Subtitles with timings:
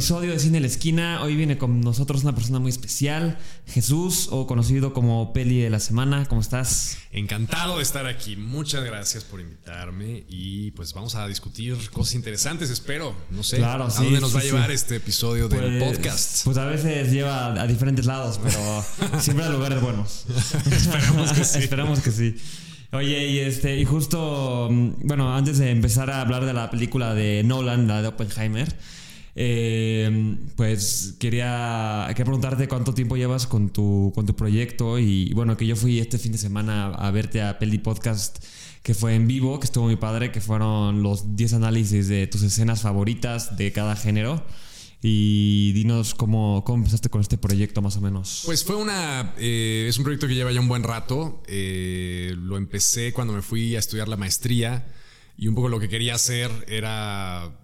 [0.00, 1.22] Episodio de Cine en la Esquina.
[1.22, 3.36] Hoy viene con nosotros una persona muy especial,
[3.66, 6.24] Jesús, o conocido como Peli de la Semana.
[6.24, 6.96] ¿Cómo estás?
[7.12, 8.34] Encantado de estar aquí.
[8.34, 13.14] Muchas gracias por invitarme y pues vamos a discutir cosas interesantes, espero.
[13.28, 14.74] No sé Claro, a sí, dónde nos sí, va a llevar sí.
[14.74, 16.44] este episodio del Pues- podcast.
[16.46, 20.24] Pues a veces lleva a diferentes lados, pero siempre a lugares buenos.
[20.72, 21.58] Esperemos que sí.
[21.58, 22.36] Esperamos que sí.
[22.92, 27.12] Oye, y este, y justo, mm, bueno, antes de empezar a hablar de la película
[27.12, 28.66] de Nolan, la de Oppenheimer,
[29.42, 34.98] eh, pues quería, quería preguntarte cuánto tiempo llevas con tu, con tu proyecto.
[34.98, 38.44] Y bueno, que yo fui este fin de semana a verte a Peli Podcast
[38.82, 42.42] que fue en vivo, que estuvo muy padre, que fueron los 10 análisis de tus
[42.42, 44.44] escenas favoritas de cada género.
[45.02, 48.42] Y dinos cómo, cómo empezaste con este proyecto más o menos.
[48.44, 49.34] Pues fue una.
[49.38, 51.42] eh, es un proyecto que lleva ya un buen rato.
[51.46, 54.86] Eh, lo empecé cuando me fui a estudiar la maestría.
[55.38, 57.59] Y un poco lo que quería hacer era.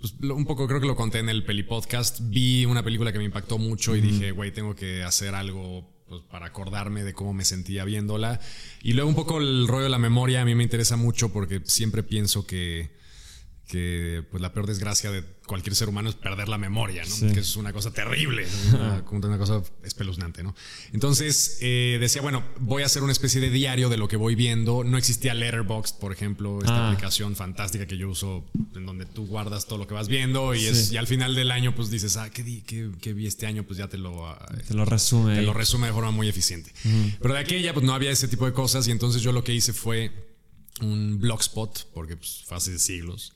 [0.00, 2.20] Pues, lo- un poco creo que lo conté en el Peli Podcast.
[2.22, 6.22] Vi una película que me impactó mucho y dije, güey, tengo que hacer algo pues,
[6.30, 8.40] para acordarme de cómo me sentía viéndola.
[8.82, 11.60] Y luego un poco el rollo de la memoria a mí me interesa mucho porque
[11.64, 12.90] siempre pienso que
[13.68, 17.14] que pues la peor desgracia de cualquier ser humano es perder la memoria, ¿no?
[17.14, 17.30] Sí.
[17.32, 20.54] Que es una cosa terrible, una, como una cosa espeluznante, ¿no?
[20.92, 24.34] Entonces eh, decía, bueno, voy a hacer una especie de diario de lo que voy
[24.34, 24.84] viendo.
[24.84, 26.90] No existía Letterboxd, por ejemplo, esta Ah.
[26.90, 28.44] aplicación fantástica que yo uso,
[28.74, 30.66] en donde tú guardas todo lo que vas viendo y, Sí.
[30.68, 33.46] es, y al final del año pues dices, ah, ¿qué, di- qué- qué vi este
[33.46, 33.64] año?
[33.64, 34.26] Pues ya te lo...
[34.26, 35.34] ah, Te lo resume.
[35.34, 35.46] te ahí.
[35.46, 36.72] lo resume de forma muy eficiente.
[37.20, 39.52] Pero de aquella, pues no había ese tipo de cosas y entonces yo lo que
[39.54, 40.27] hice fue
[40.80, 43.34] un blogspot, porque pues, fue hace siglos.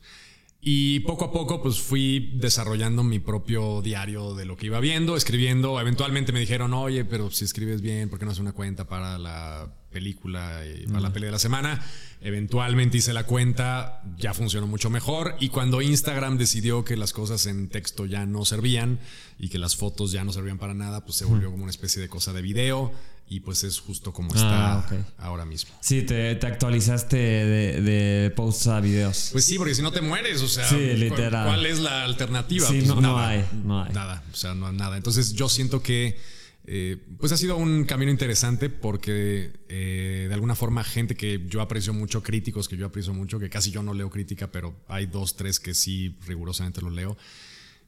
[0.61, 5.17] Y poco a poco, pues fui desarrollando mi propio diario de lo que iba viendo,
[5.17, 5.81] escribiendo.
[5.81, 9.19] Eventualmente me dijeron, oye, pero si escribes bien, ¿por qué no haces una cuenta para
[9.19, 11.81] la película y para la peli de la semana?
[12.21, 15.37] Eventualmente hice la cuenta, ya funcionó mucho mejor.
[15.41, 19.01] Y cuando Instagram decidió que las cosas en texto ya no servían
[19.39, 22.01] y que las fotos ya no servían para nada, pues se volvió como una especie
[22.01, 22.93] de cosa de video.
[23.29, 24.99] Y pues es justo como está Ah, ok.
[25.19, 25.73] ahora mismo.
[25.81, 29.31] Sí, te, te actualizaste de, de posts a videos.
[29.33, 31.47] Pues sí, porque si no te mueres, o sea, Sí, ¿cuál- literal.
[31.47, 32.69] ¿cuál es la alternativa?
[32.69, 33.93] Sí, Pues no- no hay, no hay.
[33.93, 34.97] Nada, o sea, no hay nada.
[34.99, 36.19] Entonces yo siento que
[36.65, 41.61] eh, pues ha sido un camino interesante porque eh, de alguna forma gente que yo
[41.61, 45.07] aprecio mucho, críticos que yo aprecio mucho, que casi yo no leo crítica, pero hay
[45.07, 47.17] dos, tres que sí rigurosamente lo leo.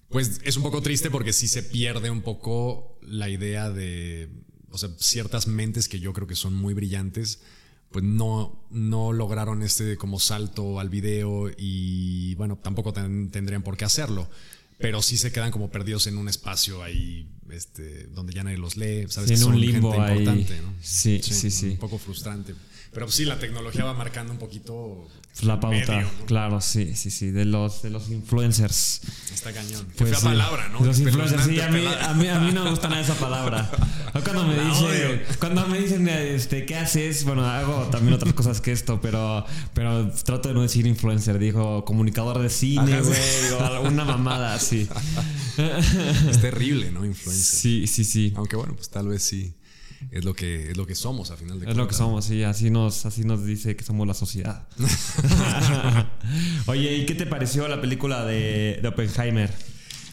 [0.08, 4.28] Pues es un poco triste porque sí se pierde un poco la idea de,
[4.70, 7.40] o sea, ciertas mentes que yo creo que son muy brillantes,
[7.90, 13.76] pues no, no lograron este como salto al video y bueno, tampoco ten- tendrían por
[13.76, 14.28] qué hacerlo,
[14.78, 18.76] pero sí se quedan como perdidos en un espacio ahí, este, donde ya nadie los
[18.76, 20.18] lee, sabes Sí, que en un son limbo gente ahí.
[20.18, 20.74] importante, ¿no?
[20.82, 21.68] Sí, sí, sí.
[21.70, 22.54] Un poco frustrante.
[22.94, 26.26] Pero sí, la tecnología va marcando un poquito Pues la pauta, medio, ¿no?
[26.26, 29.00] claro, sí, sí, sí, de los, de los influencers.
[29.34, 29.84] Está cañón.
[29.88, 30.24] Qué Pues fea sí.
[30.26, 30.78] palabra, ¿no?
[30.84, 33.68] Los influencers, sí, a mí, a, mí, a mí no me gusta nada esa palabra.
[34.22, 37.24] Cuando me dicen, cuando me dicen, este, ¿qué haces?
[37.24, 39.44] Bueno, hago también otras cosas que esto, pero,
[39.74, 44.88] pero trato de no decir influencer, digo comunicador de cine, güey, o alguna mamada así.
[46.28, 47.04] Es terrible, ¿no?
[47.04, 47.44] Influencer.
[47.60, 48.32] Sí, sí, sí.
[48.36, 49.54] Aunque bueno, pues tal vez sí
[50.10, 51.96] es lo que, es lo que somos a final de Es lo que cuentas.
[51.96, 54.66] somos, sí, así nos, así nos dice que somos la sociedad.
[56.66, 59.50] Oye, ¿y qué te pareció la película de, de Oppenheimer?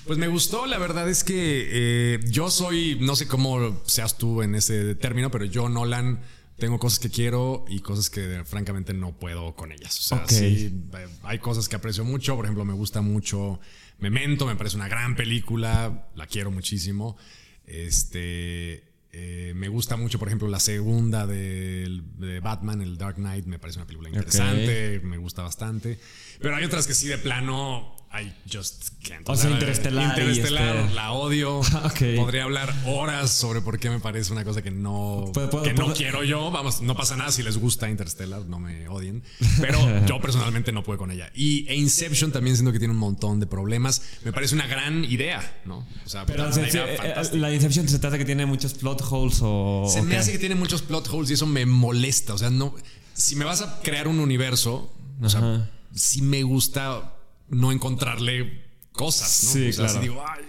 [0.06, 1.36] Pues me gustó, la verdad es que
[1.72, 6.22] eh, yo soy, no sé cómo seas tú en ese término, pero yo, Nolan,
[6.58, 10.00] tengo cosas que quiero y cosas que francamente no puedo con ellas.
[10.00, 13.60] O sea, sí, eh, hay cosas que aprecio mucho, por ejemplo, me gusta mucho
[14.00, 17.18] Memento, me parece una gran película, la quiero muchísimo.
[17.66, 18.91] Este...
[19.14, 23.80] eh, me gusta mucho, por ejemplo, la segunda de, Batman, el Dark Knight, me parece
[23.80, 26.00] una película interesante, me gusta bastante.
[26.40, 29.28] Pero hay otras que sí de plano, I just can't.
[29.30, 31.62] O sea, la- Interestelar Interestelar, este- la odio.
[32.18, 35.74] Podría hablar horas sobre por qué me parece una cosa que no, Puedo- puedo- que
[35.74, 36.52] no quiero yo.
[36.52, 39.24] Vamos, no pasa nada si les gusta Interstellar, no me odien.
[39.62, 41.32] Pero yo personalmente no puedo con ella.
[41.34, 44.02] Y e Inception también siento que tiene un montón de problemas.
[44.26, 45.88] Me parece una gran idea, ¿no?
[46.06, 47.38] O sea, Pero una idea eh, fantástica.
[47.42, 49.88] la Inception se trata que tiene muchos plot holes o.
[49.90, 52.34] Se me hace que tiene muchos plot holes y eso me molesta.
[52.34, 52.76] O sea, no.
[53.14, 57.16] Si me vas a crear un universo, o sea, sí me gusta
[57.52, 59.52] no encontrarle cosas, ¿no?
[59.52, 59.94] Sí, o sea, claro.
[59.94, 60.44] si digo, ay,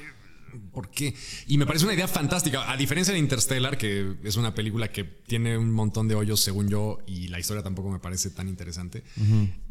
[0.72, 1.14] ¿por qué?
[1.46, 2.70] Y me parece una idea fantástica.
[2.70, 6.68] A diferencia de Interstellar, que es una película que tiene un montón de hoyos, según
[6.68, 9.04] yo, y la historia tampoco me parece tan interesante.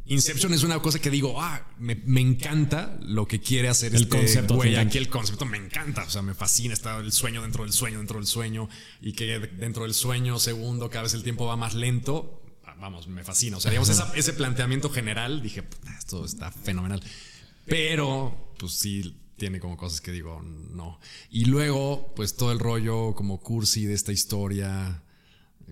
[0.05, 4.03] Inception es una cosa que digo, ah, me, me encanta lo que quiere hacer El
[4.03, 4.75] este concepto güey.
[4.75, 6.73] Aquí el concepto me encanta, o sea, me fascina.
[6.73, 8.67] Está el sueño dentro del sueño, dentro del sueño,
[9.01, 12.40] y que dentro del sueño, segundo, cada vez el tiempo va más lento.
[12.81, 13.57] Vamos, me fascina.
[13.57, 17.01] O sea, digamos, ese planteamiento general, dije, "Puta, esto está fenomenal.
[17.65, 20.99] Pero, pues sí, tiene como cosas que digo, no.
[21.29, 25.03] Y luego, pues todo el rollo como cursi de esta historia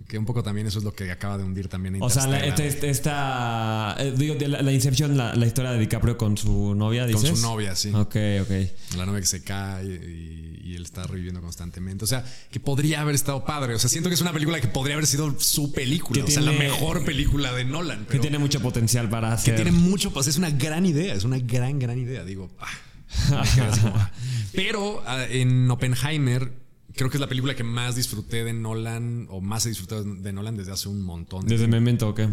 [0.07, 2.39] que un poco también eso es lo que acaba de hundir también O sea, la,
[2.45, 7.05] esta, esta eh, digo, la, la Inception, la, la, historia de DiCaprio con su novia,
[7.05, 7.29] ¿dices?
[7.29, 7.89] Con su novia, sí.
[7.93, 8.95] Ok, ok.
[8.97, 12.05] La novia que se cae y, y, él está reviviendo constantemente.
[12.05, 13.75] O sea, que podría haber estado padre.
[13.75, 16.23] O sea, siento que es una película que podría haber sido su película.
[16.23, 18.05] o sea, la mejor película de Nolan.
[18.05, 19.55] que tiene mucho potencial para hacer.
[19.55, 21.13] Que tiene mucho, pues es una gran idea.
[21.13, 22.23] Es una gran, gran idea.
[22.23, 24.11] Digo, ah,
[24.53, 26.68] pero ah, en Oppenheimer
[26.99, 30.33] creo que es la película que más disfruté de Nolan o más he disfrutado de
[30.33, 31.47] Nolan desde hace un montón.
[31.47, 32.27] ¿Desde Memento o qué?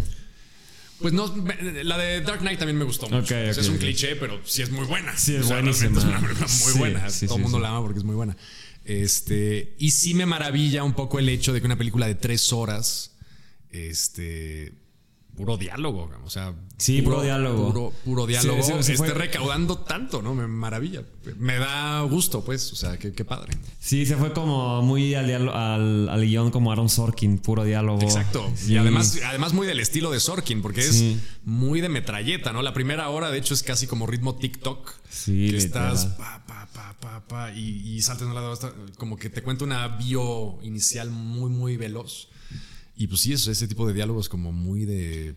[0.98, 1.32] Pues no,
[1.84, 3.36] la de Dark Knight también me gustó mucho.
[3.36, 5.16] es un cliché, pero sí es muy buena.
[5.16, 6.00] Sí, es buenísima.
[6.00, 7.06] Es una película muy buena.
[7.06, 8.36] Todo el mundo la ama porque es muy buena.
[8.84, 12.52] Este, y sí me maravilla un poco el hecho de que una película de tres
[12.52, 13.12] horas,
[13.70, 14.72] este,
[15.36, 20.34] puro diálogo, o sea, sí, puro, diálogo, puro, diálogo, esté recaudando tanto, ¿no?
[20.34, 21.02] Me maravilla,
[21.38, 23.52] me da gusto, pues, o sea, qué, padre.
[23.78, 28.02] Sí, se fue como muy al, al, guion como Aaron Sorkin, puro dialogo.
[28.02, 31.04] Exacto, y además, además muy del estilo de Sorkin, porque es
[31.44, 32.62] muy de metralleta, ¿no?
[32.62, 36.66] La primera hora, de hecho, es casi como ritmo TikTok, sí, que estás pa, pa,
[36.72, 38.58] pa, pa, pa, y, y saltas de un lado,
[38.96, 42.28] como que te cuenta una bio inicial muy, muy veloz.
[42.98, 45.34] Y pues sí, es ese tipo de diálogos como muy de...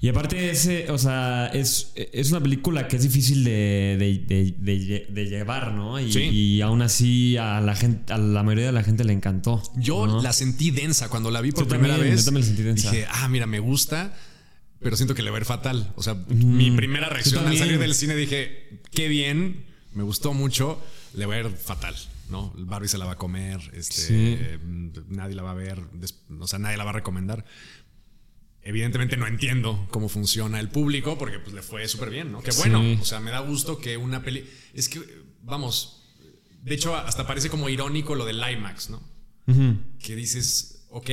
[0.00, 3.96] y aparte ese, o sea, es, es una película que es difícil de,
[4.58, 6.00] de, llevar, ¿no?
[6.00, 9.62] Y, y, aún así a la gente, a la mayoría de la gente le encantó.
[9.76, 12.20] Yo la sentí densa cuando la vi por primera vez.
[12.20, 12.90] Yo también la sentí densa.
[12.90, 14.16] Dije, ah, mira, me gusta,
[14.80, 15.92] pero siento que le va a ir fatal.
[15.96, 20.82] O sea, mi primera reacción al salir del cine dije, qué bien, me gustó mucho,
[21.12, 21.94] le va a ir fatal.
[22.30, 22.52] ¿No?
[22.56, 24.58] Barbie se la va a comer, este,
[25.08, 25.82] nadie la va a ver,
[26.38, 27.44] o sea, nadie la va a recomendar.
[28.62, 32.42] Evidentemente no entiendo cómo funciona el público porque pues le fue súper bien, ¿no?
[32.42, 34.48] Qué bueno, o sea, me da gusto que una peli...
[34.74, 35.00] Es que,
[35.42, 36.04] vamos,
[36.62, 39.02] de hecho hasta parece como irónico lo del IMAX, ¿no?
[39.98, 41.06] Que dices, ok,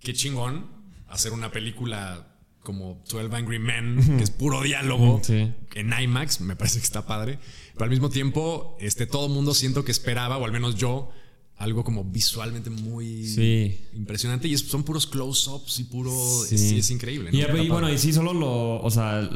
[0.00, 0.68] qué chingón
[1.08, 2.29] hacer una película
[2.62, 7.38] como 12 Angry Men, que es puro diálogo en IMAX, me parece que está padre.
[7.72, 11.10] Pero al mismo tiempo, este, todo el mundo siento que esperaba, o al menos yo,
[11.56, 14.48] algo como visualmente muy impresionante.
[14.48, 16.10] Y son puros close-ups y puro.
[16.46, 16.78] Sí.
[16.78, 17.30] Es, increíble.
[17.32, 18.80] Y, bueno, y sí, solo lo.
[18.80, 19.28] O sea,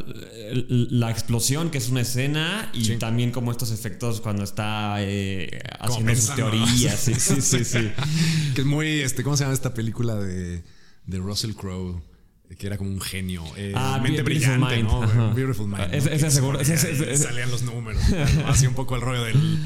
[0.70, 6.14] la explosión, que es una escena, y también como estos efectos cuando está eh, haciendo
[6.14, 6.98] sus teorías.
[6.98, 7.90] sí, sí, sí, sí.
[8.54, 9.00] que es muy.
[9.00, 10.62] Este, ¿Cómo se llama esta película de,
[11.06, 12.02] de Russell Crowe?
[12.56, 13.44] Que era como un genio.
[13.56, 15.00] Eh, ah, mente brillante, ¿no?
[15.34, 15.94] Beautiful Mind.
[15.94, 16.58] Ese, seguro.
[16.64, 18.02] salían los números.
[18.46, 19.58] Así un poco el rollo del.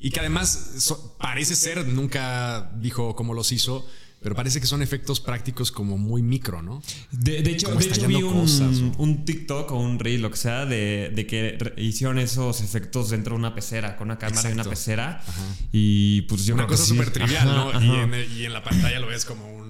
[0.00, 3.86] Y que además parece ser, nunca dijo cómo los hizo,
[4.20, 6.82] pero parece que son efectos prácticos como muy micro, ¿no?
[7.12, 11.12] De, hecho, de hecho vi un, un, TikTok o un reel, lo que sea, de,
[11.14, 15.22] de, que hicieron esos efectos dentro de una pecera, con una cámara y una pecera.
[15.70, 17.80] Y pues yo Una cosa súper trivial, ¿no?
[17.80, 19.61] Y en, y en la pantalla lo ves como un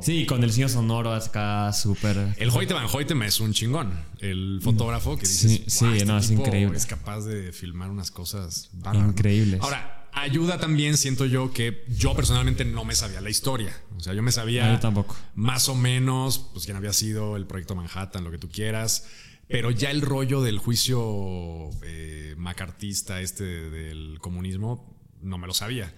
[0.00, 2.34] Sí, con el señor sonoro acá súper.
[2.36, 3.92] El Hoyte Van Hoytem es un chingón.
[4.20, 5.48] El fotógrafo que dice.
[5.48, 6.76] Sí, sí este no, es increíble.
[6.76, 9.60] Es capaz de filmar unas cosas increíbles.
[9.60, 13.76] Ahora, ayuda también, siento yo, que yo personalmente no me sabía la historia.
[13.96, 14.72] O sea, yo me sabía.
[14.72, 15.16] yo tampoco.
[15.34, 19.06] Más o menos, pues quién había sido el proyecto Manhattan, lo que tú quieras.
[19.48, 25.92] Pero ya el rollo del juicio eh, macartista, este del comunismo, no me lo sabía.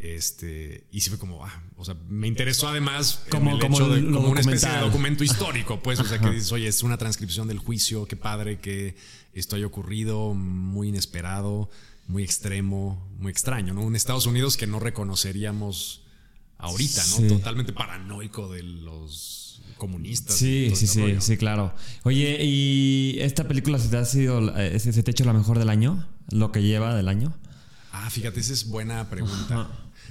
[0.00, 4.02] este, y sí fue como, ah, o sea, me interesó además como, el hecho de,
[4.02, 7.48] como una especie de documento histórico, pues, o sea, que dices, oye, es una transcripción
[7.48, 8.96] del juicio, qué padre que
[9.32, 11.70] esto haya ocurrido, muy inesperado,
[12.06, 13.82] muy extremo, muy extraño, ¿no?
[13.82, 16.02] Un Estados Unidos que no reconoceríamos
[16.58, 17.28] ahorita, ¿no?
[17.28, 20.36] Totalmente paranoico de los comunistas.
[20.36, 21.74] Sí, sí, sí, sí, claro.
[22.04, 25.58] Oye, ¿y esta película se te ha sido, eh, se te ha hecho la mejor
[25.58, 26.06] del año?
[26.30, 27.34] ¿Lo que lleva del año?
[27.96, 29.70] Ah, fíjate, esa es buena pregunta.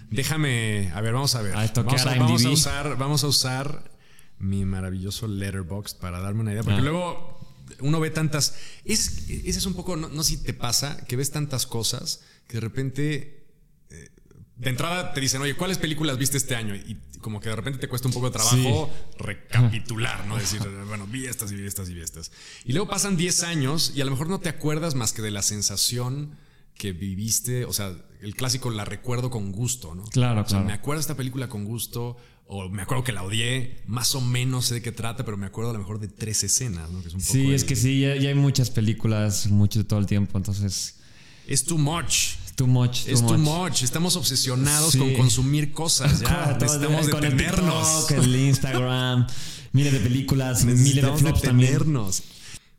[0.10, 1.54] Déjame, a ver, vamos a ver.
[1.54, 3.92] vamos, a, usar, vamos a usar
[4.40, 6.84] mi maravilloso letterbox para darme una idea, porque ah.
[6.84, 7.40] luego
[7.80, 8.56] uno ve tantas.
[8.86, 12.54] Es, ese es un poco, no, sé si te pasa, que ves tantas cosas que
[12.54, 13.48] de repente.
[13.90, 14.10] Eh,
[14.56, 16.76] de entrada te dicen, oye, ¿cuáles películas viste este año?
[16.76, 20.38] Y como que de repente te cuesta un poco de trabajo recapitular, ¿no?
[20.38, 22.32] Decir, bueno, vi estas y vi estas y vi estas.
[22.64, 25.32] Y luego pasan 10 años y a lo mejor no te acuerdas más que de
[25.32, 26.38] la sensación
[26.78, 30.04] que viviste, o sea, el clásico la recuerdo con gusto, ¿no?
[30.06, 33.24] Claro, o sea, Me acuerdo de esta película con gusto, o me acuerdo que la
[33.24, 36.08] odié, más o menos sé de qué trata, pero me acuerdo a lo mejor de
[36.08, 37.02] tres escenas, ¿no?
[37.20, 41.00] sí, es que sí, ya, hay muchas películas, mucho todo el tiempo, entonces...
[41.48, 42.36] Es too much.
[42.56, 43.08] Too much.
[43.08, 43.82] es too much.
[43.82, 46.22] Estamos obsesionados con consumir cosas.
[46.22, 48.12] Ya necesitamos con detenernos.
[48.12, 49.28] El, el Instagram,
[49.74, 51.80] miles de películas, miles de flops también.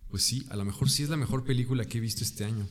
[0.08, 2.66] Pues sí, a lo mejor sí es la mejor película que he visto este año.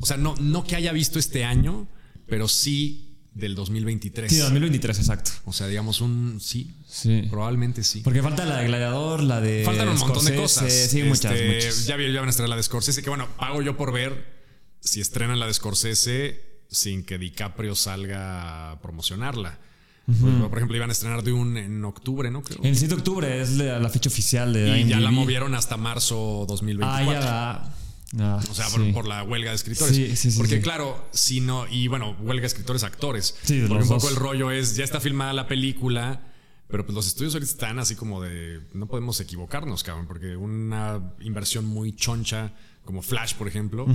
[0.00, 1.88] O sea, no, no que haya visto este año,
[2.26, 3.02] pero sí
[3.34, 4.32] del 2023.
[4.32, 5.30] Sí, 2023, exacto.
[5.44, 6.74] O sea, digamos un sí.
[6.88, 7.24] Sí.
[7.30, 8.00] Probablemente sí.
[8.02, 9.62] Porque falta la de Gladiador, la de.
[9.64, 10.72] Faltan un montón de cosas.
[10.72, 11.86] Sí, muchas, Este, muchas.
[11.86, 14.34] Ya, van a estrenar la de Scorsese, que bueno, pago yo por ver
[14.80, 16.40] si estrenan la de Scorsese
[16.70, 19.58] sin que DiCaprio salga a promocionarla.
[20.06, 22.42] Por- Por ejemplo, iban a estrenar de un en octubre, ¿no?
[22.42, 22.60] Creo.
[22.62, 25.76] El 7 de octubre es la, la fecha oficial de y ya la movieron hasta
[25.76, 27.12] marzo Ah, 2024.
[27.12, 27.74] ya va.
[28.18, 28.76] Ah, O sea, sí.
[28.78, 29.94] por, por la huelga de escritores.
[29.94, 33.34] Sí, sí, sí, Porque claro, si no, y bueno, huelga de escritores, actores.
[33.42, 34.10] Sí, de Porque un poco dos.
[34.10, 36.32] el rollo es, ya está filmada la película,
[36.68, 41.14] pero pues los estudios ahorita están así como de, no podemos equivocarnos, cabrón, porque una
[41.20, 43.86] inversión muy choncha, como Flash, por ejemplo,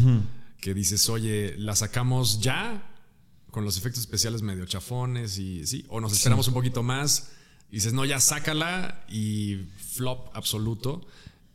[0.60, 2.88] que dices, oye, la sacamos ya
[3.50, 7.32] con los efectos especiales medio chafones y sí, o nos esperamos un poquito más
[7.70, 11.06] y dices, no, ya sácala y flop absoluto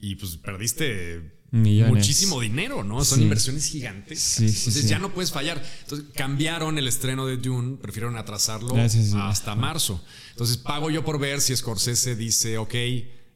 [0.00, 1.94] y pues perdiste Millones.
[1.94, 3.04] muchísimo dinero, ¿no?
[3.04, 3.24] Son Sí.
[3.24, 4.20] inversiones gigantes.
[4.20, 5.62] Sí, sí, Entonces ya no puedes fallar.
[5.82, 10.02] Entonces cambiaron el estreno de Dune, prefirieron atrasarlo Ah, hasta marzo.
[10.30, 12.74] Entonces pago yo por ver si Scorsese dice, ok,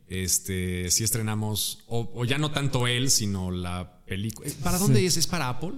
[0.09, 4.51] este, si estrenamos, o, o ya no tanto él, sino la película.
[4.63, 5.17] ¿Para dónde es?
[5.17, 5.73] ¿Es para Apple?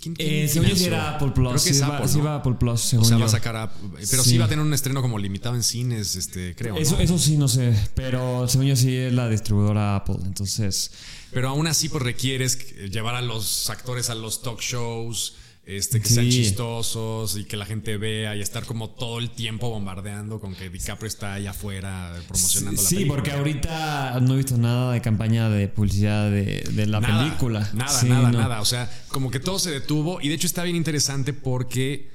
[0.00, 1.48] ¿Quién, quién Eh, según yo sí era Apple Plus.
[1.48, 2.24] Creo que sí es Apple, sí ¿no?
[2.24, 3.20] va a Apple Plus, O según sea, yo.
[3.20, 3.72] va a sacar a-
[4.10, 4.30] Pero sí.
[4.30, 4.38] Sí.
[4.38, 6.76] va a tener un estreno como limitado en cines, este, creo.
[6.76, 7.00] Eso, ¿no?
[7.02, 7.74] eso sí, no sé.
[7.94, 10.16] Pero según yo sí es la distribuidora Apple.
[10.24, 10.90] Entonces.
[11.32, 12.58] Pero aún así, pues requieres
[12.90, 15.34] llevar a los actores a los talk shows,
[15.66, 16.14] este, que Sí.
[16.14, 20.54] sean chistosos y que la gente vea y estar como todo el tiempo bombardeando con
[20.54, 23.16] que DiCaprio está allá afuera promocionando la sí, película.
[23.16, 27.70] porque ahorita no he visto nada de campaña de publicidad de, de la Nada, película.
[27.72, 28.38] Nada, Sí, nada, no.
[28.38, 28.60] nada.
[28.60, 32.10] O sea, como que todo se detuvo y de hecho está bien interesante porque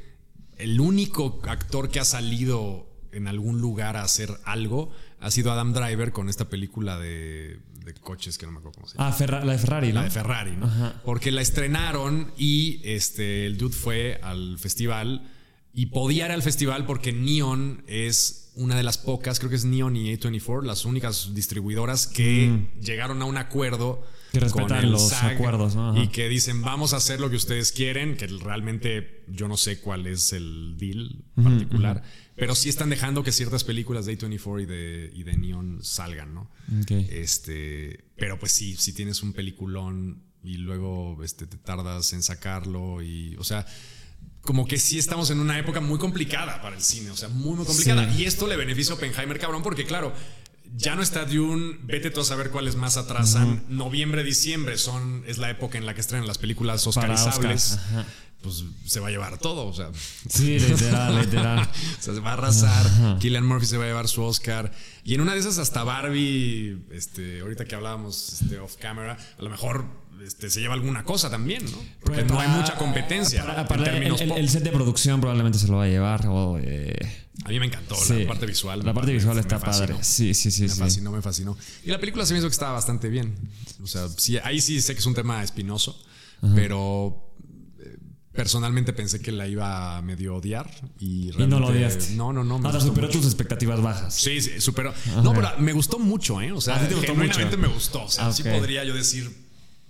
[0.57, 5.73] el único actor que ha salido en algún lugar a hacer algo ha sido Adam
[5.73, 9.09] Driver con esta película de, de coches que no me acuerdo cómo se llama.
[9.09, 9.93] Ah, Ferra- la de Ferrari, ¿no?
[9.95, 10.65] La de Ferrari, ¿no?
[10.65, 11.01] Ajá.
[11.05, 15.29] Porque la estrenaron y este, el dude fue al festival
[15.73, 19.65] y podía ir al festival porque Neon es una de las pocas, creo que es
[19.65, 24.31] Neon y A24, las únicas distribuidoras que llegaron a un acuerdo Mm.
[24.31, 25.89] Que respetan los SAG acuerdos, ¿no?
[25.89, 26.03] Ajá.
[26.03, 29.79] Y que dicen, vamos a hacer lo que ustedes quieren, que realmente yo no sé
[29.81, 32.03] cuál es el deal particular,
[32.39, 36.33] pero sí están dejando que ciertas películas de A24 y de, y de Neon salgan,
[36.33, 36.49] ¿no?
[36.87, 43.01] Este, pero pues sí, si tienes un peliculón y luego este, te tardas en sacarlo
[43.03, 43.65] y, o sea,
[44.41, 47.55] como que sí estamos en una época muy complicada para el cine, o sea, muy,
[47.55, 48.11] muy complicada.
[48.13, 48.23] Sí.
[48.23, 50.13] Y esto le beneficia a Oppenheimer, cabrón, porque claro,
[50.75, 53.63] ya no está Dune, vete tú a saber cuáles más atrasan.
[53.69, 57.73] Noviembre, diciembre son, es la época en la que estrenan las películas oscarizables.
[57.73, 58.05] Oscar.
[58.41, 59.89] Pues se va a llevar todo, o sea.
[60.29, 61.59] Sí, literal, literal.
[61.99, 63.17] O sea, se va a arrasar.
[63.19, 64.71] Killian Murphy se va a llevar su Oscar.
[65.03, 69.41] Y en una de esas hasta Barbie, este, ahorita que hablábamos este, off camera, a
[69.41, 69.85] lo mejor
[70.25, 71.77] este, se lleva alguna cosa también, ¿no?
[72.01, 74.37] Porque Pues no hay mucha competencia para- en para el- términos el, pop.
[74.37, 76.25] el set de producción probablemente se lo va a llevar.
[76.61, 76.95] Eh,
[77.43, 78.21] A mí me encantó sí.
[78.23, 78.81] la parte visual.
[78.85, 79.95] La parte visual me está padre.
[80.01, 80.63] Sí, sí, sí.
[80.63, 80.79] Me sí.
[80.79, 81.57] fascinó, me fascinó.
[81.83, 83.35] Y la película se me hizo que estaba bastante bien.
[83.83, 86.01] O sea, sí, ahí sí sé que es un tema espinoso,
[86.55, 87.28] pero
[88.43, 92.13] personalmente pensé que la iba a medio odiar y, Y no lo odiaste.
[92.15, 92.57] No, no, no.
[92.57, 93.19] me Hasta gustó superó mucho.
[93.19, 94.13] tus expectativas bajas.
[94.13, 94.93] Sí, sí, superó.
[95.23, 96.53] No, pero me gustó mucho, ¿eh?
[96.53, 97.67] O sea, Ah, ¿sí te gustó genuinamente mucho?
[97.69, 98.03] me gustó.
[98.03, 99.29] O sea, Ah, sí podría yo decir,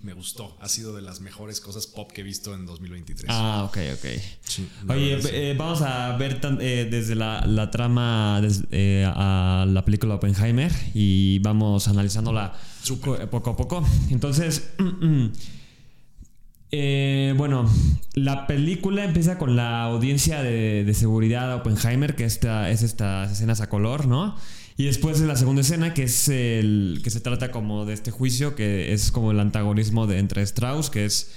[0.02, 0.56] me gustó.
[0.60, 3.26] Ha sido de las mejores cosas pop que he visto en 2023.
[3.32, 4.06] Ah, ok, ok.
[4.42, 5.36] Sí, Oye, verdad, sí.
[5.36, 10.16] eh, vamos a ver tan- eh, desde la, la trama des- eh, a la película
[10.16, 12.52] Oppenheimer y vamos analizándola
[12.82, 13.20] Súper.
[13.20, 13.86] co- poco a poco.
[14.10, 14.70] Entonces,
[16.72, 17.68] eh, bueno,
[18.14, 23.60] la película empieza con la audiencia de, seguridad de Oppenheimer, que esta, es estas escenas
[23.60, 24.36] a color, ¿no?
[24.76, 28.10] Y después de la segunda escena, que es el que se trata como de este
[28.10, 31.30] juicio, que es como el antagonismo de entre Strauss, que es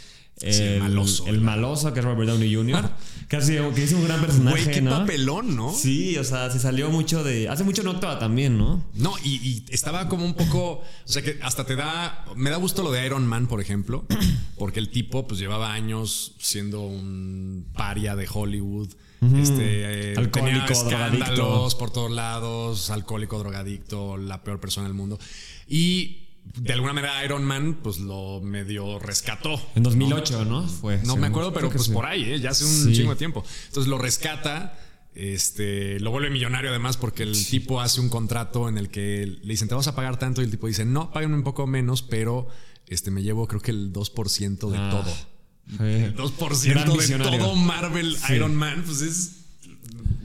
[0.52, 2.90] Sí, el maloso, el maloso, que es Robert Downey Jr.
[3.42, 4.92] sido- que hizo un gran personaje, Güey, qué ¿no?
[4.92, 5.74] papelón, ¿no?
[5.74, 7.50] Sí, o sea, se salió mucho de.
[7.50, 8.84] Hace mucho no actuaba también, ¿no?
[8.94, 10.82] No, y, y estaba como un poco.
[10.82, 12.26] O sea, que hasta te da.
[12.36, 14.06] Me da gusto lo de Iron Man, por ejemplo,
[14.58, 18.90] porque el tipo, pues llevaba años siendo un paria de Hollywood.
[19.38, 21.70] Este, eh, Alcohólico, drogadicto.
[21.80, 25.18] por todos lados, alcohólico, drogadicto, la peor persona del mundo.
[25.66, 26.23] Y
[26.56, 29.60] de alguna manera Iron Man, pues lo medio rescató.
[29.76, 30.68] En 2008, ¿no?
[30.68, 31.00] Fue.
[31.04, 31.92] No me acuerdo, pero pues sí.
[31.92, 32.40] por ahí, ¿eh?
[32.40, 32.94] ya hace un Sí.
[32.94, 33.44] chingo de tiempo.
[33.68, 34.78] Entonces lo rescata,
[35.16, 39.48] este, lo vuelve millonario además porque el tipo hace un contrato en el que le
[39.54, 42.02] dicen, te vas a pagar tanto y el tipo dice, no, págame un poco menos,
[42.02, 42.48] pero
[42.88, 45.78] este, me llevo creo que el 2% de Ah, todo.
[45.78, 48.34] fue- El 2% Gran de todo Marvel Sí.
[48.34, 49.32] Iron Man, pues es...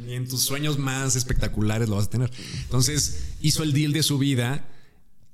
[0.04, 2.30] Ni en tus sueños más espectaculares lo vas a tener.
[2.62, 4.66] Entonces hizo el deal de su vida,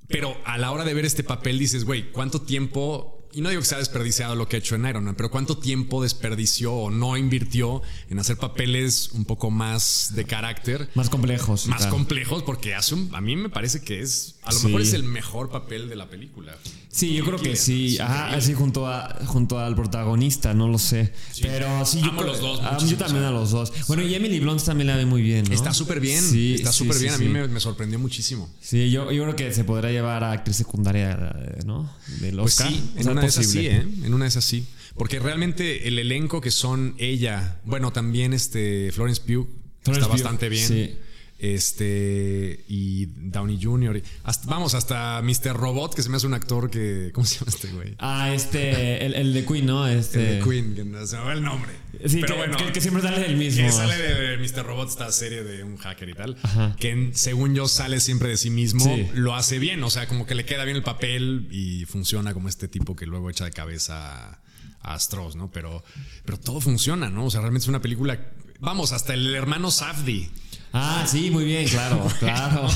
[0.09, 3.63] pero a la hora de ver este papel dices, güey, ¿cuánto tiempo y no digo
[3.63, 6.91] que sea desperdiciado lo que ha hecho en Iron Man, pero cuánto tiempo desperdició o
[6.91, 10.89] no invirtió en hacer papeles un poco más de carácter.
[10.95, 11.67] Más complejos.
[11.67, 14.93] Más complejos, porque hace un, a mí me parece que es, a lo mejor es
[14.93, 16.57] el mejor papel de la película.
[16.89, 17.99] Sí, yo creo que sí.
[17.99, 21.13] Ajá, así junto, a, junto al protagonista, no lo sé.
[21.43, 22.61] pero sí, yo, los dos.
[22.89, 23.73] yo también a los dos.
[23.89, 25.45] Bueno, y Emily Blunt también la ve muy bien.
[25.49, 25.55] ¿no?
[25.55, 26.23] Está súper bien.
[26.23, 27.15] Sí, está súper bien.
[27.15, 28.49] a mí me, sorprendió muchísimo.
[28.61, 31.35] Sí, yo, yo creo que se podrá llevar a actriz secundaria,
[31.65, 31.91] ¿no?
[32.21, 32.69] Del pues Oscar.
[32.69, 33.87] sí, en una de esas sí, ¿eh?
[34.05, 34.67] En una de esas sí.
[34.97, 39.49] Porque realmente el elenco que son ella, bueno, también este Florence Pugh
[39.85, 40.69] está bastante bien.
[40.69, 40.97] Sí.
[41.45, 44.03] Este, y Downey Jr.
[44.47, 45.55] vamos, hasta Mr.
[45.55, 47.11] Robot, que se me hace un actor que.
[47.13, 47.95] ¿Cómo se llama este güey?
[47.99, 49.87] Ah, este, el, de Queen, ¿no?
[49.87, 50.21] Este...
[50.21, 51.73] El de Queen, que no se me va el nombre.
[52.07, 53.63] Sí, Pero que, bueno, que, siempre sale del mismo.
[53.63, 54.65] Que sale de, Mr.
[54.65, 56.39] Robot, esta serie de un hacker y tal.
[56.79, 58.99] Que según yo sale siempre de sí mismo.
[59.13, 62.49] Lo hace bien, o sea, como que le queda bien el papel y funciona como
[62.49, 64.41] este tipo que luego echa de cabeza
[64.81, 65.51] a Astros, ¿no?
[65.51, 65.85] Pero,
[66.25, 67.27] pero todo funciona, ¿no?
[67.27, 68.19] O sea, realmente es una película.
[68.61, 70.31] Vamos, hasta el hermano Safdie
[70.77, 72.67] Ah, sí, muy bien, claro, claro.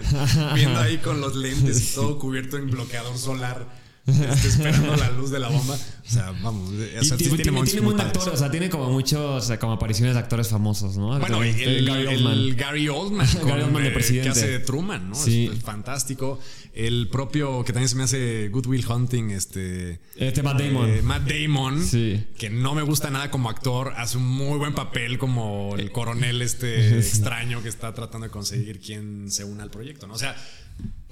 [0.54, 3.66] Viendo ahí con los lentes y todo cubierto en bloqueador solar.
[4.28, 5.74] Este, esperando la luz de la bomba.
[5.74, 6.70] O sea, vamos.
[6.70, 10.20] O sea, tiene, tiene, tiene buen actor, o sea, tiene como muchos, como apariciones de
[10.20, 11.18] actores famosos, ¿no?
[11.18, 12.32] Bueno, el, Gary Oldman.
[12.32, 14.24] El Gary Oldman, Gary Oldman de presidente.
[14.24, 15.14] que hace de Truman, ¿no?
[15.14, 15.50] Sí.
[15.52, 16.40] Es, fantástico.
[16.72, 20.00] El propio, que también se me hace Good Will Hunting, este.
[20.16, 20.88] Este Matt Damon.
[20.88, 22.24] Eh, Matt Damon, sí.
[22.38, 26.40] que no me gusta nada como actor, hace un muy buen papel como el coronel
[26.48, 30.14] este extraño que está tratando de conseguir quien se una al proyecto, ¿no?
[30.14, 30.34] O sea,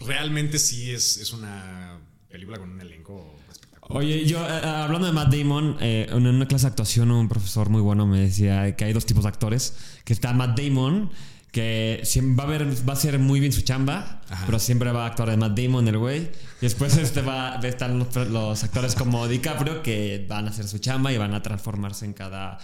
[0.00, 1.98] realmente sí es, es una
[2.28, 4.02] película con un elenco espectacular.
[4.02, 7.28] Oye, yo eh, eh, hablando de Matt Damon, eh, en una clase de actuación un
[7.28, 11.10] profesor muy bueno me decía que hay dos tipos de actores, que está Matt Damon
[11.56, 12.02] que
[12.38, 15.30] va a, ver, va a ser muy bien su chamba, pero siempre va a actuar
[15.30, 16.24] de Matt Damon el güey.
[16.24, 20.80] Y después este va, están los, los, actores como DiCaprio que van a hacer su
[20.80, 22.58] chamba y van a transformarse en cada,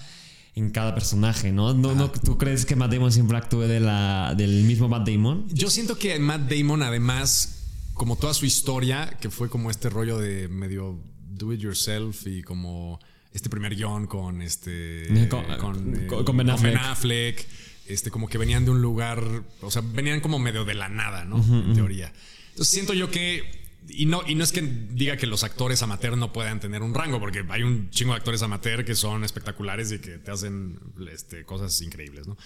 [0.54, 1.72] en cada personaje, ¿no?
[1.72, 5.46] ¿No, no tú crees que Matt Damon siempre actúe de la, del mismo Matt Damon?
[5.48, 7.61] Yo siento que Matt Damon además
[7.94, 12.42] como toda su historia, que fue como este rollo de medio do it yourself y
[12.42, 13.00] como
[13.32, 17.46] este primer guion con este con, con, ben, Affleck.
[17.86, 21.24] este como que venían de un lugar, o sea, venían como medio de la nada,
[21.24, 21.36] ¿no?
[21.36, 22.12] en teoría.
[22.50, 26.16] Entonces siento yo que y no, y no es que diga que los actores amateur
[26.16, 29.90] no puedan tener un rango, porque hay un chingo de actores amateur que son espectaculares
[29.92, 30.78] y que te hacen
[31.12, 32.36] este, cosas increíbles, ¿no?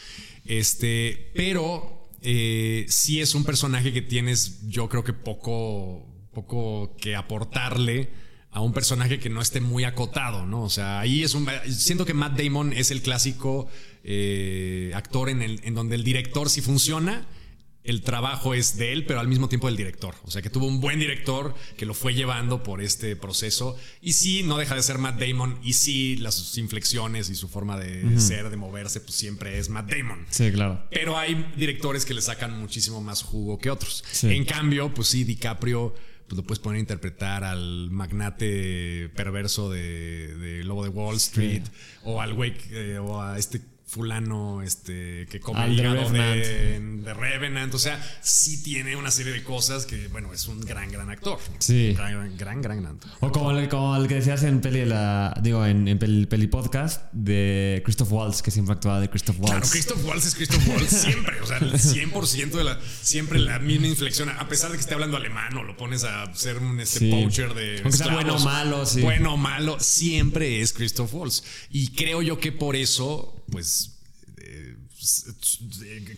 [0.47, 7.17] Este, pero eh, sí es un personaje que tienes, yo creo que poco, poco que
[7.17, 8.11] aportarle
[8.51, 10.63] a un personaje que no esté muy acotado, ¿no?
[10.63, 11.47] O sea, ahí es un...
[11.69, 13.69] Siento que Matt Damon es el clásico
[14.03, 17.27] eh, actor en, el, en donde el director sí funciona
[17.87, 20.15] el trabajo es de él, pero al mismo tiempo del director.
[20.25, 23.77] O sea, que tuvo un buen director que lo fue llevando por este proceso.
[24.01, 25.59] Y sí, no deja de ser Matt Damon.
[25.63, 29.91] Y sí, las inflexiones y su forma de ser, de moverse, pues siempre es Matt
[29.91, 30.27] Damon.
[30.31, 30.85] Sí, claro.
[30.91, 34.05] Pero hay directores que le sacan muchísimo más jugo que otros.
[34.23, 35.95] En cambio, pues sí, DiCaprio
[36.27, 41.63] pues lo puedes poner a interpretar al magnate perverso de, Lobo de Wall Street
[42.03, 47.73] o al güey eh, o a este fulano este que come el hígado de, Revenant.
[47.73, 51.39] O sea, sí tiene una serie de cosas que, bueno, es un gran, gran actor.
[51.61, 51.95] Sí.
[51.95, 53.11] Gran, gran, gran, actor.
[53.21, 57.13] O como el, como el, que decías en peli, la, digo, en, en peli, podcast
[57.13, 59.53] de Christoph Waltz, que siempre actuaba de Christoph Waltz.
[59.53, 61.41] Claro, Christoph Waltz es Christoph Waltz siempre.
[61.41, 64.31] O sea, el 100% de la, siempre la misma inflexión.
[64.31, 67.55] A pesar de que esté hablando alemán o lo pones a ser un este poacher
[67.55, 67.81] de.
[67.83, 69.01] Aunque sea bueno o malo, sí.
[69.01, 71.45] Bueno o malo, siempre es Christoph Waltz.
[71.71, 73.97] Y creo yo que por eso pues
[74.39, 74.77] eh,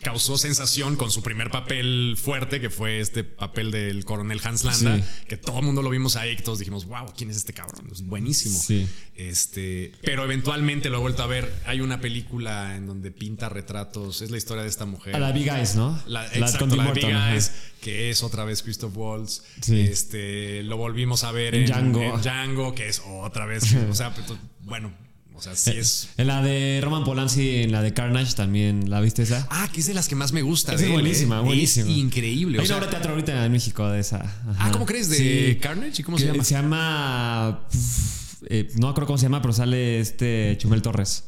[0.03, 5.01] causó sensación con su primer papel fuerte, que fue este papel del coronel Hans Landa,
[5.27, 7.89] que todo el mundo lo vimos ahí, que todos dijimos, wow, ¿quién es este cabrón?
[7.93, 8.59] Es buenísimo.
[9.15, 11.53] Este, pero eventualmente lo he vuelto a ver.
[11.67, 15.15] Hay una película en donde pinta retratos, es la historia de esta mujer.
[15.15, 16.01] A la Big Eyes, ¿no?
[16.07, 19.43] La, exacto, la Big Eyes, que es otra vez Christoph Waltz.
[19.69, 22.19] Este, lo volvimos a ver en, Django.
[22.19, 24.27] Django, que es otra vez, o sea, pues,
[24.61, 25.08] bueno
[25.39, 26.09] o sea, sí eh, es.
[26.17, 29.47] En la de Roman Polanski, en la de Carnage también, ¿la viste esa?
[29.51, 30.75] Ah, que es de las que más me gusta.
[30.75, 31.45] Es buenísima, ¿eh?
[31.45, 31.89] buenísima.
[31.89, 32.59] Es increíble.
[32.59, 34.21] Hay una obra teatro ahorita en México de esa.
[34.59, 35.09] Ah, ¿cómo crees?
[35.09, 36.03] ¿De Carnage?
[36.03, 36.43] ¿Y cómo se llama?
[36.43, 37.61] Se llama.
[38.51, 41.23] Eh, no creo cómo se llama, pero sale este Chumel Torres.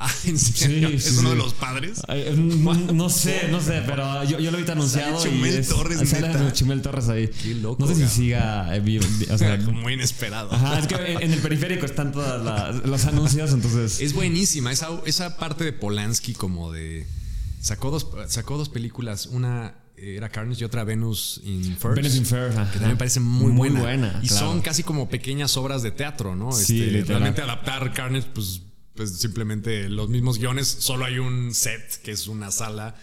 [0.00, 0.88] Ah, ¿en serio?
[0.90, 2.02] ¿Es uno de los padres?
[2.36, 5.20] no, sé, no sé, pero yo, yo lo vi anunciado.
[5.20, 7.28] Chumel y Torres, sale Chumel Torres ahí.
[7.28, 7.84] Qué loco.
[7.84, 9.04] No sé si siga eh, vivo.
[9.30, 10.52] O sea, muy inesperado.
[10.52, 14.00] Ajá, es que en, el periférico están todos los anuncios, entonces.
[14.00, 14.70] Es buenísima.
[14.70, 17.04] Esa, esa parte de Polanski, como de.
[17.60, 19.26] Sacó dos, sacó dos películas.
[19.26, 21.96] Una era Carnage y otra Venus in Furs.
[21.96, 22.66] Venus in ajá.
[22.70, 23.80] que también me parece muy, Muy buena.
[23.80, 24.46] buena, Y claro.
[24.46, 26.52] son casi como pequeñas obras de teatro, ¿no?
[26.52, 27.06] Sí, Este, literal.
[27.06, 28.62] realmente adaptar Carnage, pues,
[28.98, 32.96] pues simplemente los mismos guiones, solo hay un set que es una sala.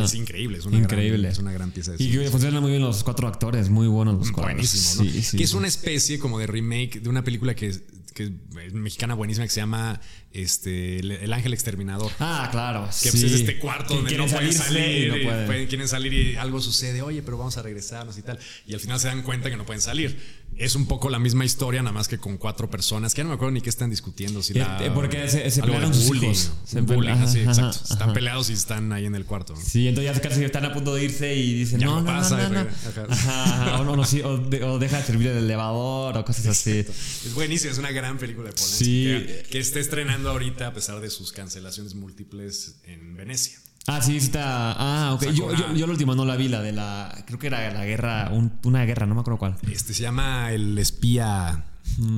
[0.00, 1.18] Es increíble, es una, Increíble.
[1.18, 4.14] Gran, es una gran pieza de Y funcionan muy bien los cuatro actores, muy buenos
[4.14, 4.54] los cuatro.
[4.54, 5.10] Buenísimo, ¿no?
[5.10, 7.76] Sí, sí, que es una especie como de remake de una película que,
[8.14, 8.32] que
[8.64, 10.00] es mexicana buenísima que se llama
[10.32, 12.10] este, El El Ángel Exterminador.
[12.20, 12.86] Ah, claro.
[12.86, 13.10] Que sí.
[13.10, 15.46] pues, es este cuarto donde no pueden salir, no pueden.
[15.46, 18.38] pueden- quieren salir y algo sucede, oye, pero vamos a regresarnos y tal.
[18.66, 20.40] Y al final se dan cuenta que no pueden salir.
[20.56, 23.30] Es un poco la misma historia, nada más que con cuatro personas, que ya no
[23.30, 24.42] me acuerdo ni qué están discutiendo.
[24.42, 26.50] Si Eh, la- eh, porque se- se pelearon sus bullying, hijos.
[26.66, 27.76] Se bullying, pele- así, ajá, exacto.
[27.76, 28.12] ajá, Están ajá.
[28.12, 29.54] peleados y están ahí en el cuarto.
[29.54, 29.60] ¿no?
[29.60, 32.36] Sí, entonces ya casi están a punto de irse y dicen, Ya no, no pasa,
[32.36, 32.70] no, no, no.
[32.70, 33.06] ajá.
[33.08, 36.46] Ajá, ajá, o, no, sí, o, de- o deja de servir el elevador o cosas
[36.46, 36.80] así.
[36.80, 39.04] Es buenísima, es una gran película de Polanski Sí.
[39.04, 43.58] que, que está estrenando ahorita a pesar de sus cancelaciones múltiples en Venecia.
[43.86, 44.72] Ah, sí, está.
[44.76, 45.22] Ah, ok.
[45.32, 47.24] Yo, yo, yo la última no la vi, la de la.
[47.26, 49.56] Creo que era la guerra, un- una guerra, no me acuerdo cuál.
[49.72, 51.64] Este se llama El Espía.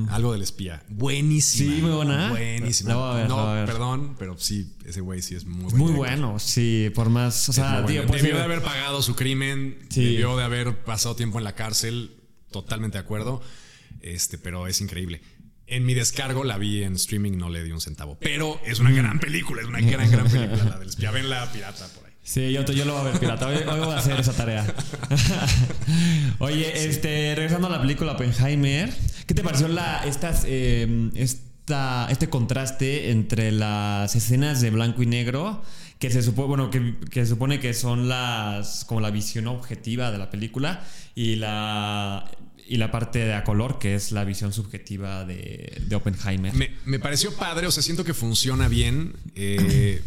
[0.09, 0.83] Algo del espía.
[0.87, 1.73] Buenísima.
[1.75, 2.29] Sí, muy buena.
[2.29, 2.89] Buenísima.
[2.91, 3.65] La voy a ver, no, la voy a ver.
[3.65, 5.77] perdón, pero sí, ese güey sí es muy bueno.
[5.77, 7.49] Muy bueno, sí, por más.
[7.49, 8.03] O sea, bueno.
[8.07, 10.03] pues, debió de haber pagado su crimen, Sí.
[10.03, 12.11] debió de haber pasado tiempo en la cárcel,
[12.51, 13.41] totalmente de acuerdo.
[14.01, 15.21] Este, pero es increíble.
[15.65, 18.17] En mi descargo la vi en streaming, no le di un centavo.
[18.19, 21.11] Pero es una gran película, es una gran, gran película la del espía.
[21.11, 22.13] Ven la pirata por ahí.
[22.21, 23.47] Sí, yo, yo lo voy a ver pirata.
[23.47, 24.65] Hoy, hoy voy a hacer esa tarea.
[26.39, 28.93] Oye, este, regresando a la película Oppenheimer,
[29.25, 35.05] ¿qué te pareció la, estas, eh, esta, este contraste entre las escenas de blanco y
[35.05, 35.63] negro?
[35.97, 40.11] Que se supone, bueno, que, que se supone que son las como la visión objetiva
[40.11, 40.83] de la película
[41.15, 42.29] y la
[42.67, 46.53] y la parte de a color, que es la visión subjetiva de, de Oppenheimer.
[46.53, 49.15] Me, me pareció padre, o sea, siento que funciona bien.
[49.35, 50.01] Eh,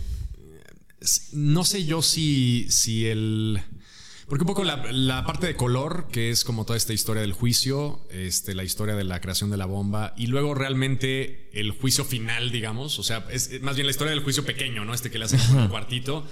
[1.32, 3.60] no sé yo si, si el...
[4.28, 7.32] Porque un poco la, la parte de color, que es como toda esta historia del
[7.32, 12.04] juicio, este, la historia de la creación de la bomba, y luego realmente el juicio
[12.04, 14.94] final, digamos, o sea, es más bien la historia del juicio pequeño, ¿no?
[14.94, 16.26] Este que le hacen en el cuartito.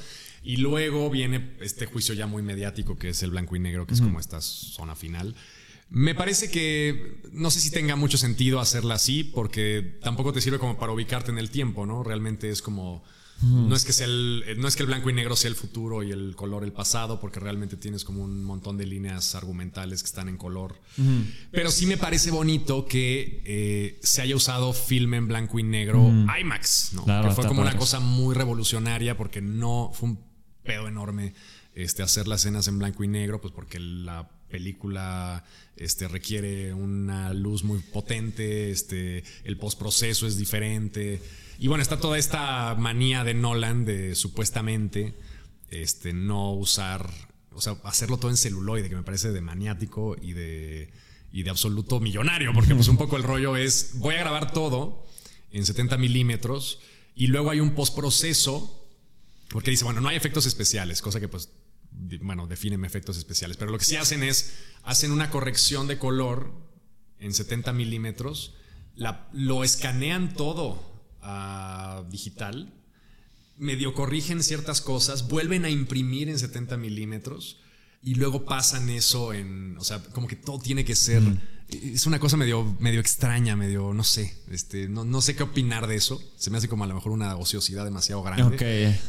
[0.47, 3.95] Y luego viene este juicio ya muy mediático, que es el blanco y negro, que
[3.95, 5.35] es como esta zona final.
[5.91, 10.59] Me parece que no sé si tenga mucho sentido hacerla así, porque tampoco te sirve
[10.59, 12.03] como para ubicarte en el tiempo, ¿no?
[12.03, 13.05] Realmente es como.
[13.43, 16.03] No es, que sea el, no es que el blanco y negro sea el futuro
[16.03, 20.07] y el color el pasado, porque realmente tienes como un montón de líneas argumentales que
[20.07, 20.81] están en color.
[21.51, 26.11] Pero sí me parece bonito que eh, se haya usado film en blanco y negro
[26.41, 27.05] IMAX, ¿no?
[27.05, 30.21] Claro, que fue como una cosa muy revolucionaria porque no fue un
[30.63, 31.35] pedo enorme
[31.75, 35.43] este, hacer las escenas en blanco y negro, pues porque la película
[35.77, 41.21] este, requiere una luz muy potente, este, el postproceso es diferente.
[41.59, 45.13] Y bueno, está toda esta manía de Nolan de supuestamente
[45.73, 47.11] este, no usar,
[47.51, 50.93] o sea, hacerlo todo en celuloide, que me parece de maniático y de,
[51.33, 55.05] y de absoluto millonario, porque pues un poco el rollo es, voy a grabar todo
[55.51, 56.79] en 70 milímetros
[57.17, 58.87] y luego hay un postproceso
[59.49, 61.49] porque dice, bueno, no hay efectos especiales, cosa que pues,
[62.23, 63.57] bueno, definen efectos especiales.
[63.57, 66.53] Pero lo que sí hacen es, hacen una corrección de color
[67.19, 68.55] en 70 milímetros,
[68.95, 72.73] la- lo escanean todo a digital,
[73.57, 77.61] medio corrigen ciertas cosas, vuelven a imprimir en 70 milímetros
[78.03, 81.23] y luego pasan eso en, o sea, como que todo tiene que ser,
[81.83, 85.87] es una cosa medio, medio extraña, medio, no sé, este, no, no sé qué opinar
[85.87, 88.57] de eso, se me hace como a lo mejor una ociosidad demasiado grande.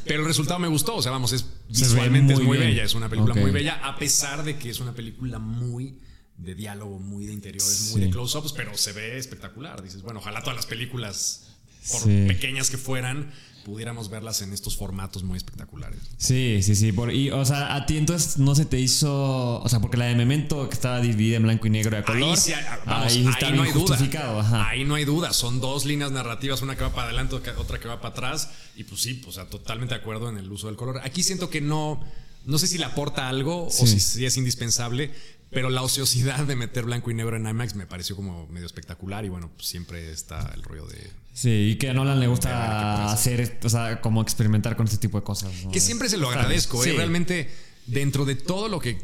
[0.05, 2.69] Pero el resultado me gustó, o sea, vamos, es Se visualmente es muy muy bien.
[2.71, 5.99] bella, es una película muy bella, a pesar de que es una película muy
[6.37, 8.07] de diálogo, muy de interiores, muy Sí.
[8.07, 9.81] de close-ups, pero se ve espectacular.
[9.81, 11.47] Dices, bueno, ojalá todas las películas,
[11.91, 12.25] por Sí.
[12.27, 13.31] pequeñas que fueran,
[13.65, 15.99] pudiéramos verlas en estos formatos muy espectaculares.
[16.17, 16.91] Sí, sí, sí.
[16.91, 19.59] Por, y, o sea, a ti entonces no se te hizo.
[19.59, 22.03] O sea, porque la de Memento que estaba dividida en blanco y negro y a
[22.03, 22.29] color.
[22.29, 23.87] Ahí, sí, ah, vamos, ahí ahí está no bien hay duda.
[23.87, 24.39] justificado.
[24.39, 24.69] Ajá.
[24.69, 25.33] Ahí no hay duda.
[25.33, 28.49] Son dos líneas narrativas, una que va para adelante, otra que va para atrás.
[28.77, 31.01] Y pues sí, o sea, totalmente de acuerdo en el uso del color.
[31.03, 32.03] Aquí siento que no,
[32.45, 33.83] no sé si le aporta algo Sí.
[33.83, 35.11] o si, si es indispensable,
[35.55, 39.23] pero la ociosidad de meter blanco y negro en IMAX me pareció como medio espectacular.
[39.23, 41.09] Y bueno, pues siempre está el rollo de.
[41.33, 45.17] Sí, y que a Nolan le gusta hacer, o sea, como experimentar con este tipo
[45.17, 45.53] de cosas.
[45.63, 45.71] ¿no?
[45.71, 46.83] Que siempre se lo agradezco.
[46.83, 46.89] ¿eh?
[46.89, 46.91] Sí.
[46.97, 47.49] Realmente,
[47.87, 49.01] dentro de todo lo que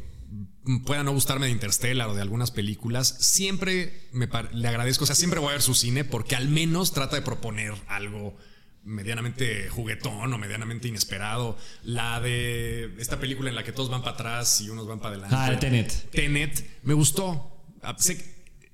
[0.85, 5.05] pueda no gustarme de Interstellar o de algunas películas, siempre me le agradezco.
[5.05, 8.35] O sea, siempre voy a ver su cine porque al menos trata de proponer algo
[8.83, 11.57] medianamente juguetón o medianamente inesperado.
[11.83, 15.15] La de esta película en la que todos van para atrás y unos van para
[15.15, 15.35] adelante.
[15.37, 16.09] Ah, el Tenet.
[16.11, 17.47] Tenet, me gustó.
[17.81, 18.17] Ah, sí,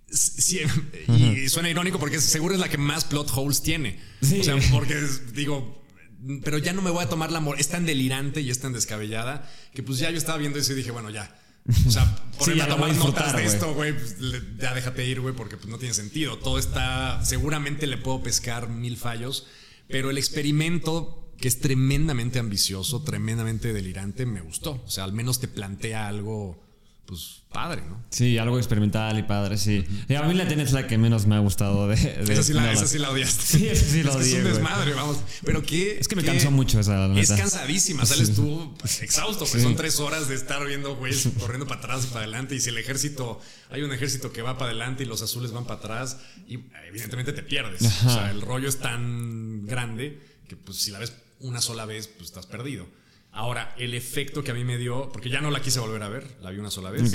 [0.09, 3.99] y suena irónico porque seguro es la que más plot holes tiene.
[4.21, 4.39] Sí.
[4.39, 4.95] O sea, porque
[5.33, 5.83] digo,
[6.43, 7.59] pero ya no me voy a tomar la amor.
[7.59, 10.75] Es tan delirante y es tan descabellada que pues ya yo estaba viendo eso y
[10.75, 11.35] dije, bueno, ya.
[11.85, 12.05] O sea,
[12.39, 14.15] ponerme ya a tomar a notas de esto, güey, pues,
[14.57, 16.37] ya déjate ir, güey, porque pues no tiene sentido.
[16.37, 19.47] Todo está, seguramente le puedo pescar mil fallos,
[19.87, 24.81] pero el experimento, que es tremendamente ambicioso, tremendamente delirante, me gustó.
[24.85, 26.66] O sea, al menos te plantea algo,
[27.07, 28.03] pues, padre, ¿no?
[28.11, 29.83] Sí, algo experimental y padre, sí.
[30.09, 31.95] Y a mí la TN es la que menos me ha gustado de.
[31.95, 33.43] de Esa sí, la, esa sí la odiaste.
[33.57, 35.17] Sí, esa sí la es que odié, Es un desmadre, vamos.
[35.45, 35.97] Pero qué.
[35.99, 38.05] Es que me qué- cansó mucho esa, la Es cansadísima.
[38.05, 39.61] Sales tú pues, exhausto, pues Sí.
[39.61, 42.53] son tres horas de estar viendo güeyes corriendo para atrás y para adelante.
[42.55, 43.39] Y si el ejército,
[43.71, 46.17] hay un ejército que va para adelante y los azules van para atrás,
[46.47, 47.81] y evidentemente te pierdes.
[48.05, 52.07] O sea, el rollo es tan grande que, pues, si la ves una sola vez,
[52.07, 52.85] pues estás perdido.
[53.37, 56.09] Ahora, el efecto que a mí me dio, porque ya no la quise volver a
[56.09, 57.11] ver, la vi una sola vez.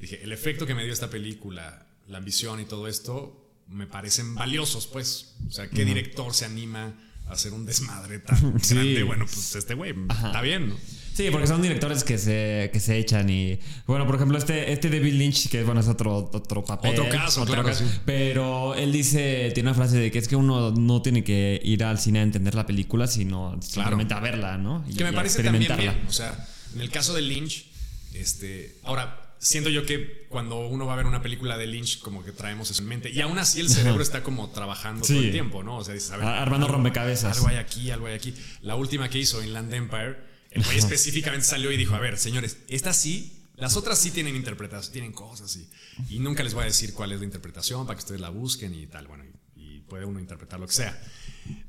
[0.00, 4.34] Dije, el efecto que me dio esta película, la ambición y todo esto, me parecen
[4.34, 5.36] valiosos, pues.
[5.46, 6.94] O sea, ¿qué director se anima
[7.26, 8.74] a hacer un desmadre tan Sí.
[8.74, 9.02] grande?
[9.02, 10.76] Bueno, pues este güey está bien, ¿no?
[11.16, 13.58] Sí, porque son directores que se, que se echan y...
[13.86, 16.90] Bueno, por ejemplo, este, este David Lynch, que bueno, es otro, otro papel.
[16.92, 17.84] Otro caso, claro, sí.
[18.04, 21.84] Pero él dice, tiene una frase de que es que uno no tiene que ir
[21.84, 24.84] al cine a entender la película, sino simplemente a verla, ¿no?
[24.88, 26.02] Y- Que me parece también bien.
[26.06, 27.64] O sea, en el caso de Lynch,
[28.12, 32.24] este, ahora, siento yo que cuando uno va a ver una película de Lynch, como
[32.24, 33.10] que traemos eso en mente.
[33.10, 35.26] Y aún así el cerebro está como trabajando todo Sí.
[35.26, 35.78] el tiempo, ¿no?
[35.78, 37.36] O sea, dices, a ver, armando algo- rompecabezas.
[37.38, 38.34] Algo hay aquí, algo hay aquí.
[38.60, 40.16] La última que hizo, Inland Empire,
[40.56, 43.32] el güey específicamente salió y dijo, a ver, señores, esta sí...
[43.58, 45.66] Las otras sí tienen interpretación, tienen cosas y,
[46.14, 48.74] y nunca les voy a decir cuál es la interpretación para que ustedes la busquen
[48.74, 49.06] y tal.
[49.06, 49.24] Bueno,
[49.56, 51.02] y, y puede uno interpretar lo que sea.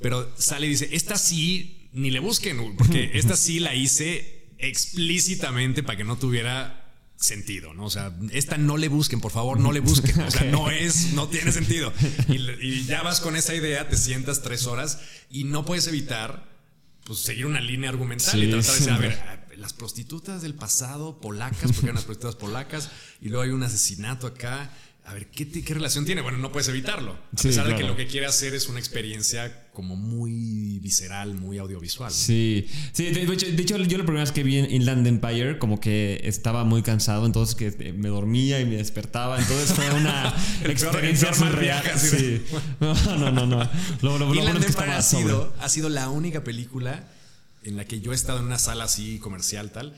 [0.01, 5.81] Pero sale y dice, esta sí, ni le busquen, porque esta sí la hice explícitamente
[5.81, 7.85] para que no tuviera sentido, ¿no?
[7.85, 10.19] O sea, esta no le busquen, por favor, no le busquen.
[10.19, 11.93] O sea, no es, no tiene sentido.
[12.27, 16.56] Y ya vas con esa idea, te sientas tres horas y no puedes evitar
[17.07, 20.55] pues seguir una línea argumental Sí, y tratar de decir, a ver, las prostitutas del
[20.55, 22.91] pasado polacas, porque eran las prostitutas polacas,
[23.21, 24.69] y luego hay un asesinato acá.
[25.07, 26.19] A ver, ¿qué, relación tiene?
[26.19, 27.13] Bueno, no puedes evitarlo.
[27.13, 31.33] A Sí, pesar de que lo que quiere hacer es una experiencia como muy visceral,
[31.33, 32.11] muy audiovisual.
[32.11, 35.07] Sí, sí de, de hecho, de hecho, yo la primera vez que vi en Inland
[35.07, 39.71] Empire como que estaba muy cansado, entonces que eh, me dormía y me despertaba, entonces
[39.73, 41.83] fue una experiencia surreal.
[41.97, 42.43] Sí.
[42.81, 43.59] No, no, no, no.
[44.01, 46.43] Lo, lo, lo bueno Inland es que Empire estaba ha sido, ha sido la única
[46.43, 47.07] película
[47.63, 49.95] en la que yo he estado en una sala así comercial tal,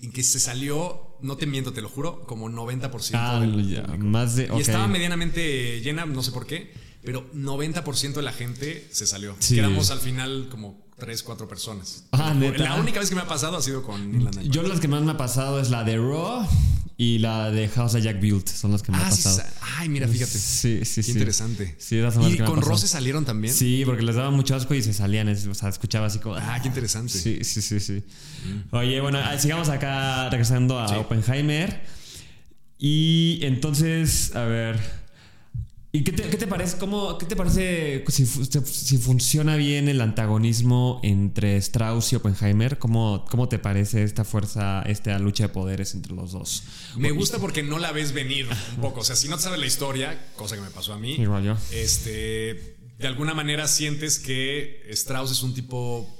[0.00, 3.86] en que se salió, no te miento, te lo juro, como 90% Ah, del ya,
[3.98, 4.50] más de...
[4.56, 9.36] Y estaba medianamente llena, no sé por qué, pero 90% de la gente se salió.
[9.38, 9.56] Sí.
[9.56, 12.04] Quedamos al final como 3, 4 personas.
[12.12, 12.64] Ah, ¿neta?
[12.64, 14.48] La única vez que me ha pasado ha sido con Inland Empire.
[14.48, 16.46] Yo las que más me ha pasado es la de Raw
[16.98, 19.36] y la de House of Jack Built, son las que me ah, ha sí, pasado.
[19.36, 20.30] sa- ay, mira, fíjate.
[20.38, 21.10] Sí, sí, Qué sí.
[21.12, 21.74] interesante.
[21.78, 22.62] Sí, esas son las ¿Y que me ha con.
[22.62, 23.52] Rose salieron también?
[23.52, 26.36] Sí, porque les daba mucho asco y se salían, o sea, escuchaba así como...
[26.36, 27.12] Ah, qué interesante.
[27.12, 28.02] Sí, sí, sí, sí.
[28.70, 30.94] Oye, bueno, ah, sigamos acá regresando a Sí.
[30.94, 31.82] Oppenheimer.
[32.78, 35.05] Y entonces, a ver.
[35.98, 36.76] ¿Y qué te, qué te parece?
[36.78, 42.78] ¿Cómo, ¿Qué te parece si, fu- si funciona bien el antagonismo entre Strauss y Oppenheimer?
[42.78, 46.62] ¿Cómo, ¿Cómo te parece esta fuerza, esta lucha de poderes entre los dos?
[46.96, 49.00] Me gusta porque no la ves venir un poco.
[49.00, 51.44] O sea, si no te sabes la historia, cosa que me pasó a mí, Igual
[51.44, 51.56] yo.
[51.72, 56.12] este, de alguna manera sientes que Strauss es un tipo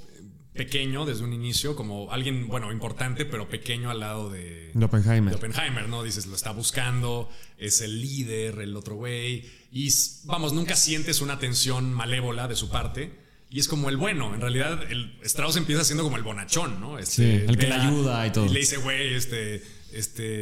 [0.53, 5.29] pequeño desde un inicio, como alguien, bueno, importante, pero pequeño al lado de, De Oppenheimer.
[5.29, 6.01] de Oppenheimer, ¿no?
[6.01, 9.45] Dices, lo está buscando, es el líder, el otro güey.
[9.71, 9.89] Y
[10.25, 13.27] vamos, nunca sientes una tensión malévola de su parte.
[13.49, 14.33] Y es como el bueno.
[14.35, 16.99] En realidad, el Strauss empieza siendo como el bonachón, ¿no?
[16.99, 18.45] Este, Sí, el que le ayuda y todo.
[18.51, 20.41] le dice, güey, este, este,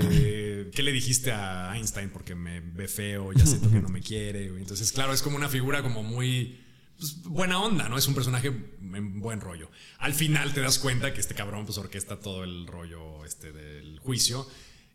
[0.74, 2.10] ¿qué le dijiste a Einstein?
[2.10, 4.48] Porque me ve feo, ya siento que no me quiere.
[4.48, 6.60] Entonces, claro, es como una figura como muy
[6.98, 7.98] pues, buena onda, ¿no?
[7.98, 9.70] Es un personaje en buen rollo.
[10.00, 14.00] Al final te das cuenta que este cabrón pues orquesta todo el rollo este del
[14.00, 14.48] juicio.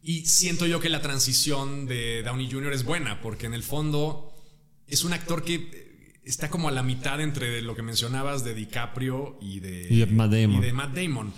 [0.03, 2.73] Y siento yo que la transición de Downey Jr.
[2.73, 4.33] es buena, porque en el fondo
[4.87, 8.55] es un actor que eh, está como a la mitad entre lo que mencionabas de
[8.55, 10.57] DiCaprio y de, Y de Matt Damon.
[10.57, 11.33] y de Matt Damon.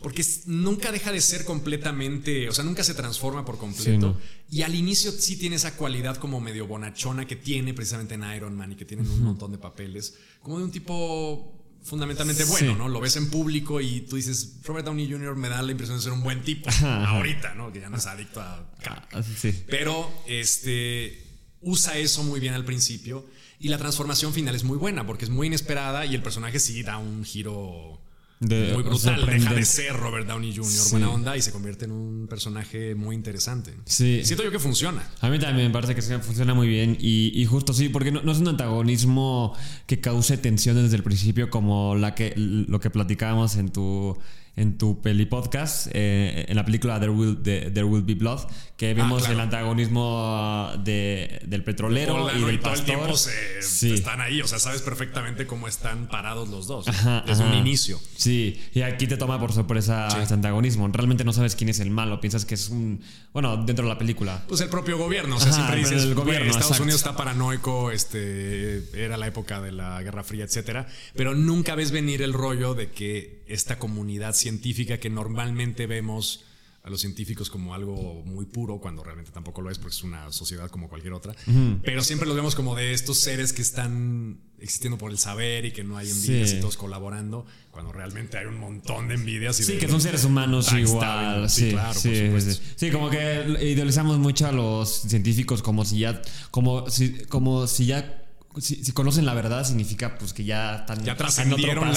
[0.00, 3.90] Porque nunca deja de ser completamente, o sea, nunca se transforma por completo.
[3.90, 4.16] Sí, no.
[4.50, 8.54] Y al inicio sí tiene esa cualidad como medio bonachona que tiene precisamente en Iron
[8.54, 11.55] Man y que tiene en un montón de papeles, como de un tipo
[11.86, 12.78] fundamentalmente bueno, Sí.
[12.78, 12.88] ¿no?
[12.88, 15.36] Lo ves en público y tú dices, Robert Downey Jr.
[15.36, 17.72] me da la impresión de ser un buen tipo Ajá, ahorita, ¿no?
[17.72, 19.08] Que ya no es adicto a crack.
[19.12, 19.52] Ah, sí.
[19.68, 21.22] Pero este
[21.62, 23.26] usa eso muy bien al principio
[23.58, 26.82] y la transformación final es muy buena porque es muy inesperada y el personaje sí
[26.82, 28.00] da un giro
[28.38, 29.24] De- muy brutal.
[29.26, 30.66] Deja de ser Robert Downey Jr.
[30.70, 30.90] Sí.
[30.90, 33.74] buena onda y se convierte en un personaje muy interesante.
[33.86, 34.20] Sí.
[34.24, 35.08] Siento yo que funciona.
[35.20, 38.22] A mí también me parece que funciona muy bien y, y justo sí, porque no,
[38.22, 39.54] no es un antagonismo
[39.86, 44.18] que cause tensión desde el principio como la que, lo que platicábamos en tu,
[44.56, 48.40] en tu peli podcast, eh, en la película There Will, de- There Will Be Blood,
[48.78, 49.34] que vimos claro.
[49.34, 53.92] el antagonismo de- del petrolero y del todo el tiempo se, Sí.
[53.92, 54.40] están ahí.
[54.40, 56.88] O sea, sabes perfectamente cómo están parados los dos.
[56.88, 58.00] Ajá, desde un inicio.
[58.16, 60.88] Sí, y aquí te toma por sorpresa este antagonismo.
[60.88, 63.00] Realmente no sabes quién es el malo, piensas que es un...
[63.32, 64.42] Bueno, dentro de la película.
[64.48, 66.82] Pues el propio gobierno, o sea, Ajá, siempre dices, el "Güey, gobierno, Estados exacto.
[66.84, 71.90] Unidos está paranoico, este, era la época de la Guerra Fría, etcétera, pero nunca ves
[71.90, 76.44] venir el rollo de que esta comunidad científica que normalmente vemos
[76.82, 80.30] a los científicos como algo muy puro, cuando realmente tampoco lo es, porque es una
[80.30, 81.34] sociedad como cualquier otra,
[81.82, 85.72] pero siempre los vemos como de estos seres que están existiendo por el saber y
[85.72, 86.56] que no hay envidias Sí.
[86.58, 89.58] y todos colaborando, cuando realmente hay un montón de envidias.
[89.58, 91.50] Y Sí, de- que son seres humanos igual.
[91.50, 92.52] Sí, Sí, claro, por sí, supuesto.
[92.52, 92.60] sí.
[92.76, 97.86] Sí, como que idealizamos mucho a los científicos como si ya, como si, como si
[97.86, 98.22] ya,
[98.58, 101.88] si, si conocen la verdad significa pues que ya están Ya trascendieron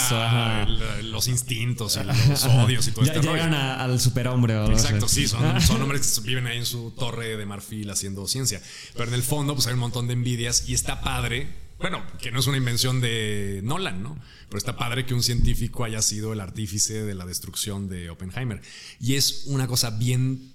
[1.04, 3.36] los instintos y los odios y todo ya este rollo.
[3.36, 4.56] llegan a- al superhombre.
[4.58, 8.28] o Exacto, sí, son, son hombres que viven ahí en su torre de marfil haciendo
[8.28, 8.62] ciencia.
[8.93, 11.48] Pero en el fondo, pues hay un montón de envidias y está padre.
[11.80, 14.19] Bueno, que no es una invención de Nolan, ¿no?
[14.50, 18.62] Pero está padre que un científico haya sido el artífice de la destrucción de Oppenheimer.
[19.00, 20.54] Y es una cosa bien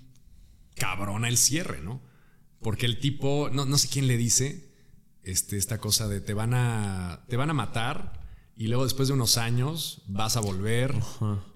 [0.77, 2.03] cabrona el cierre, ¿no?
[2.61, 4.64] Porque el tipo, no, no sé quién le dice
[5.25, 8.23] este, esta cosa de te van a, te van a matar
[8.57, 10.95] y luego después de unos años vas a volver.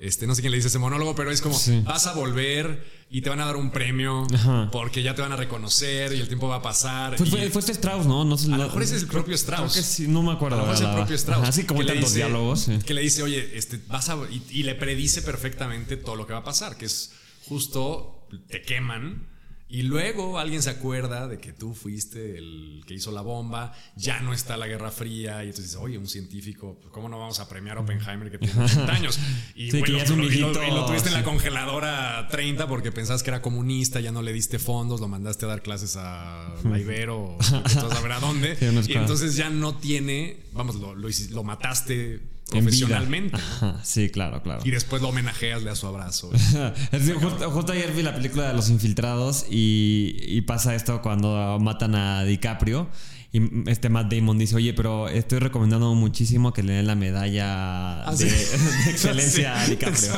[0.00, 1.80] Este, no sé quién le dice ese monólogo, pero es como Sí.
[1.84, 4.68] vas a volver y te van a dar un premio Ajá.
[4.72, 7.16] porque ya te van a reconocer y el tiempo va a pasar.
[7.16, 8.24] Fue, fue, fue este Strauss, ¿no?
[8.24, 9.72] no sé, a lo mejor ese es el propio Strauss.
[9.72, 10.56] Creo que sí, no me acuerdo.
[10.56, 11.38] A lo mejor es el propio Strauss.
[11.42, 12.68] Ajá, Así como tantos dice- diálogos.
[12.84, 14.16] Que le dice, oye, este, vas a.
[14.30, 17.12] Y, y le predice perfectamente todo lo que va a pasar, que es
[17.48, 19.28] justo te queman.
[19.70, 24.20] Y luego alguien se acuerda de que tú fuiste el que hizo la bomba, ya
[24.20, 27.48] no está la Guerra Fría, y entonces dices, oye, un científico, ¿cómo no vamos a
[27.50, 29.20] premiar a Oppenheimer que tiene 80 años?
[29.54, 31.22] Y, Sí, que ya es un lo- y lo, viejito, y lo tuviste en la
[31.22, 35.48] congeladora 30 porque pensabas que era comunista, ya no le diste fondos, lo mandaste a
[35.48, 38.56] dar clases a la Ibero, o a saber a dónde.
[38.82, 42.20] Sí, y entonces ya no tiene, vamos, lo, lo, lo mataste.
[42.48, 43.36] Profesionalmente.
[43.36, 44.60] Ajá, sí, claro, claro.
[44.64, 46.30] Y después lo homenajeas, le das su abrazo.
[47.20, 51.94] Justo, justo ayer vi la película de Los Infiltrados y, y pasa esto cuando matan
[51.94, 52.88] a DiCaprio.
[53.30, 58.02] Y este Matt Damon dice, oye, pero estoy recomendando muchísimo que le den la medalla
[58.04, 58.58] Ah, de, sí.
[58.86, 60.12] de excelencia Sí, a DiCaprio.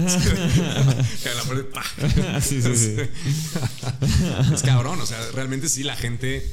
[0.00, 1.26] Exacto.
[4.54, 6.46] Es cabrón, o sea, realmente sí, la gente,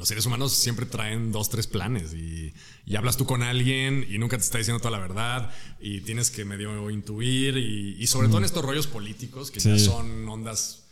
[0.00, 2.54] los seres humanos siempre traen dos, tres planes y,
[2.86, 6.30] y hablas tú con alguien y nunca te está diciendo toda la verdad y tienes
[6.30, 10.86] que medio intuir y, y sobre todo en estos rollos políticos que ya son ondas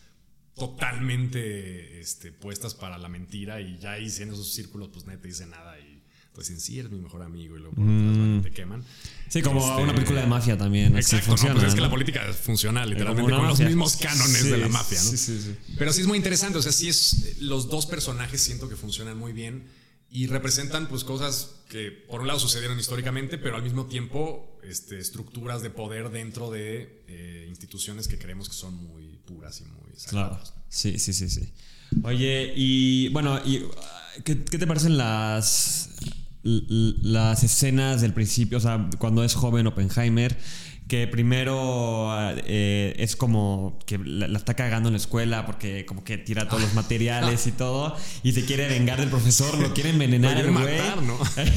[0.54, 5.28] totalmente este, puestas para la mentira y ya ahí en esos círculos pues nadie te
[5.28, 5.87] dice nada y
[6.38, 8.84] pues en sí eres mi mejor amigo y luego por detrás van y te queman.
[9.28, 10.92] Sí, como Este, una película de mafia también.
[10.96, 11.86] así Exacto, funciona, no, pues es que ¿no?
[11.88, 15.10] la política funciona literalmente con los mismos cánones Sí, de la mafia, ¿no?
[15.10, 15.56] sí, sí, sí.
[15.76, 19.18] Pero sí es muy interesante, o sea, sí es los dos personajes siento que funcionan
[19.18, 19.64] muy bien
[20.10, 25.00] y representan pues cosas que por un lado sucedieron históricamente, pero al mismo tiempo este,
[25.00, 29.90] estructuras de poder dentro de eh, instituciones que creemos que son muy puras y muy
[30.08, 30.28] Claro.
[30.36, 30.54] sagradas.
[30.68, 31.52] Sí, sí, sí, sí.
[32.04, 33.64] Oye, y bueno, y,
[34.22, 35.88] ¿qué, qué te parecen las,
[37.02, 38.58] las escenas del principio?
[38.58, 40.36] O sea, cuando es joven Oppenheimer,
[40.88, 42.08] que primero
[42.46, 46.48] eh, es como que la, la está cagando en la escuela porque como que tira
[46.48, 50.50] todos los materiales y todo, y se quiere vengar del profesor, lo quiere envenenar el
[50.50, 50.80] güey,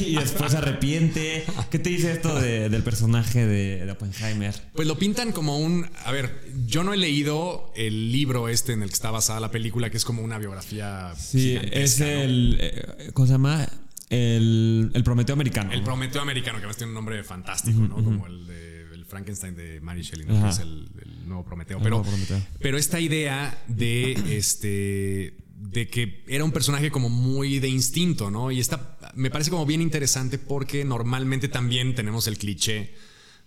[0.06, 1.44] y después se arrepiente.
[1.70, 4.54] ¿Qué te dice esto de- del personaje de, de Oppenheimer?
[4.74, 5.86] Pues lo pintan como un.
[6.04, 9.50] A ver, yo no he leído el libro este en el que está basada la
[9.50, 11.14] película, que es como una biografía.
[11.18, 12.58] Sí, es el.
[12.60, 13.66] eh, ¿Cómo se llama?
[14.12, 15.72] El, el Prometeo americano.
[15.72, 17.94] El Prometeo americano, que además tiene un nombre fantástico, ¿no?
[17.96, 20.42] Como el de el Frankenstein de Mary Shelley, ¿no?
[20.42, 21.78] Que es el, el nuevo Prometeo.
[21.78, 22.42] El Pero, nuevo Prometeo.
[22.60, 25.34] pero esta idea de este.
[25.56, 28.50] de que era un personaje como muy de instinto, ¿no?
[28.50, 32.94] Y esta me parece como bien interesante porque normalmente también tenemos el cliché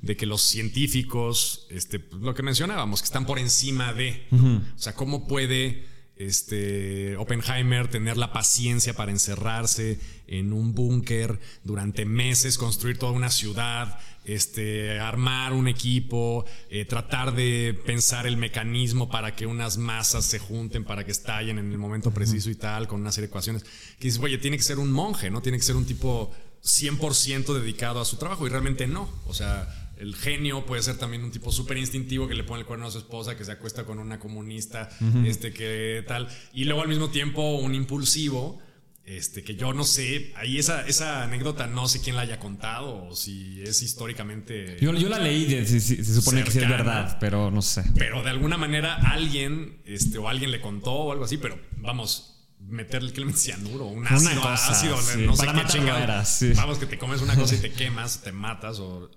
[0.02, 4.58] de que los científicos, este, lo que mencionábamos, que están por encima de, ¿no?
[4.58, 5.86] o sea, cómo puede
[6.18, 13.30] este Oppenheimer tener la paciencia para encerrarse en un búnker durante meses, construir toda una
[13.30, 20.26] ciudad, este, armar un equipo, eh, tratar de pensar el mecanismo para que unas masas
[20.26, 23.32] se junten, para que estallen en el momento preciso y tal, con una serie de
[23.32, 23.64] ecuaciones.
[24.00, 25.42] Que dices, oye, tiene que ser un monje, ¿no?
[25.42, 26.32] Tiene que ser un tipo
[26.64, 29.10] 100% dedicado a su trabajo y realmente no.
[29.28, 32.66] O sea, el genio puede ser también un tipo súper instintivo que le pone el
[32.66, 34.90] cuerno a su esposa, que se acuesta con una comunista,
[35.26, 36.28] este, que tal.
[36.54, 38.62] Y luego al mismo tiempo un impulsivo
[39.06, 43.06] este, que yo no sé, ahí esa, esa anécdota no sé quién la haya contado
[43.06, 44.78] o si es históricamente.
[44.82, 47.84] Yo, yo la leí, se, supone que sí es verdad, pero no sé.
[47.96, 52.48] Pero de alguna manera alguien, este, o alguien le contó o algo así, pero vamos,
[52.60, 56.54] meterle que le cianuro, un ácido, cosa, ácido no sé qué.
[56.56, 59.12] Vamos, que te comes una cosa y te quemas, te matas, o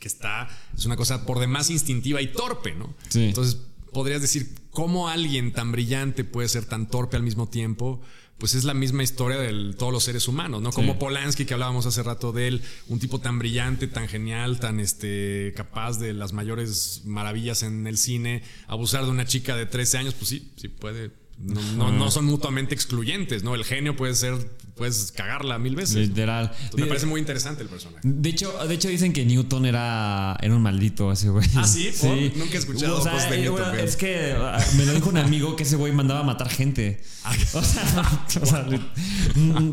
[0.00, 2.94] que está, es una cosa por demás instintiva y torpe, ¿no?
[3.14, 3.58] Entonces,
[3.92, 8.00] podrías decir, ¿cómo alguien tan brillante puede ser tan torpe al mismo tiempo?
[8.40, 10.72] pues es la misma historia de todos los seres humanos, ¿no?
[10.72, 14.80] Como Polanski, que hablábamos hace rato de él, un tipo tan brillante, tan genial, tan
[14.80, 19.98] este, capaz de las mayores maravillas en el cine, abusar de una chica de 13
[19.98, 21.10] años, pues sí, sí puede.
[21.38, 23.54] No, no son mutuamente excluyentes, ¿no?
[23.54, 24.34] El genio puede ser
[24.80, 26.08] puedes cagarla mil veces.
[26.08, 26.50] Literal.
[26.74, 28.00] me parece muy interesante el personaje.
[28.02, 31.46] De hecho, de hecho dicen que Newton era, era un maldito ese güey.
[31.54, 32.32] Ah, sí, sí.
[32.34, 33.78] Nunca he escuchado o sea, de Newton.
[33.78, 37.02] es que ah, me lo dijo un amigo que ese güey mandaba a matar gente.
[37.24, 38.64] Ah, o sea,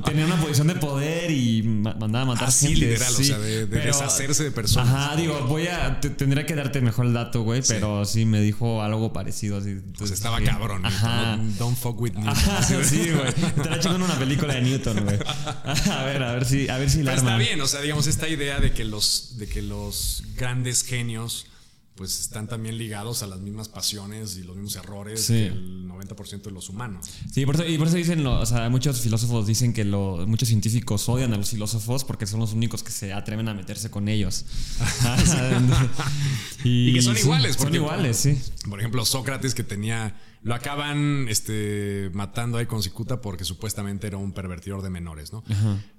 [0.03, 2.75] tenía una posición de poder y mandaba a matar ah, gente.
[2.75, 4.89] Sí, literal, o sea, de, deshacerse de personas.
[4.89, 6.01] Ajá, digo, voy a.
[6.01, 9.59] tendría que darte mejor el dato, güey, pero sí me dijo algo parecido.
[9.59, 10.85] Así, pues estaba cabrón.
[10.85, 11.39] Ajá.
[11.57, 12.83] Don't fuck with Newton.
[12.83, 13.29] sí, güey.
[13.29, 14.96] Estará chingando una película de Newton.
[15.91, 18.27] A ver, a ver si, a ver si la Está bien, o sea, digamos, esta
[18.27, 21.47] idea de que los, de que los grandes genios
[21.97, 26.43] pues están también ligados a las mismas pasiones y los mismos errores que el 90%
[26.43, 27.07] de los humanos.
[27.33, 31.09] Sí, por eso, y por eso dicen, o sea, muchos filósofos dicen que muchos científicos
[31.09, 34.45] odian a los filósofos porque son los únicos que se atreven a meterse con ellos.
[36.63, 37.55] y, que son iguales.
[37.55, 38.39] son iguales, sí.
[38.69, 44.17] Por ejemplo, Sócrates que tenía lo acaban este, matando ahí con Cicuta porque supuestamente era
[44.17, 45.43] un pervertidor de menores, ¿no?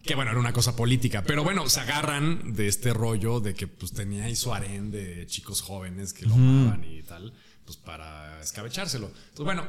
[0.02, 1.22] Que bueno, era una cosa política.
[1.22, 5.26] Pero bueno, se agarran de este rollo de que pues tenía ahí su harén de
[5.26, 7.32] chicos jóvenes que lo amaban y tal,
[7.64, 9.06] pues para escabechárselo.
[9.06, 9.64] Entonces, bueno,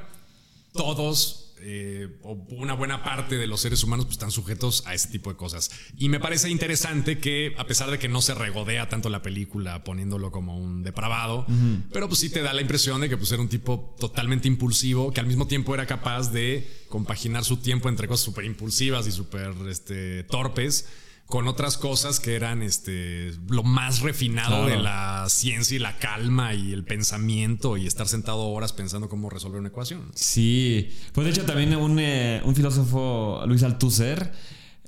[0.74, 5.10] todos eh, o una buena parte de los seres humanos pues, están sujetos a ese
[5.10, 5.72] tipo de cosas.
[5.98, 9.84] Y me parece interesante que, a pesar de que no se regodea tanto la película
[9.84, 11.46] poniéndolo como un depravado,
[11.92, 15.12] pero pues sí te da la impresión de que pues, era un tipo totalmente impulsivo,
[15.12, 19.12] que al mismo tiempo era capaz de compaginar su tiempo entre cosas súper impulsivas y
[19.12, 20.88] súper este, torpes
[21.30, 26.56] con otras cosas que eran este lo más refinado de la ciencia y la calma
[26.56, 30.12] y el pensamiento y estar sentado horas pensando cómo resolver una ecuación.
[30.16, 34.32] Sí, pues de hecho también un, eh, filósofo, Luis Althusser,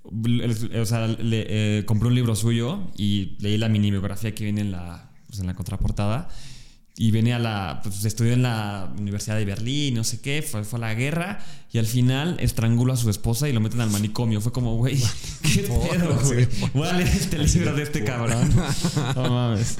[0.03, 4.61] o sea, le, eh, compró un libro suyo y leí la mini biografía que viene
[4.61, 6.27] en la, pues en la contraportada
[7.01, 10.63] y venía a la, pues estudió en la Universidad de Berlín, no sé qué, fue,
[10.63, 11.39] fue a la guerra
[11.73, 14.41] y al final estranguló a su esposa y lo meten al manicomio.
[14.41, 15.01] Fue como, güey,
[15.41, 16.47] qué pedo, güey.
[16.73, 18.53] Voy a leer este libro de este cabrón.
[19.15, 19.77] No mames.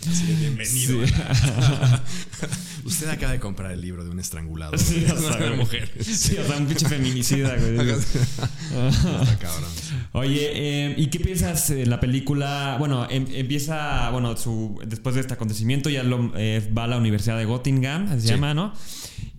[0.00, 1.00] Sí, bienvenido.
[2.84, 4.78] Usted acaba de comprar el libro de un estrangulado.
[4.78, 5.90] Sí, o sea, una mujer.
[6.00, 7.90] Sí, o sea, un pinche feminicida, güey.
[7.90, 9.70] Está cabrón.
[10.12, 12.76] Oye, eh, ¿y qué piensas en la película?
[12.78, 16.96] Bueno, em, empieza, bueno, su, después de este acontecimiento ya lo, eh, va a la
[16.96, 18.72] Universidad de Göttingen, se llama, ¿no?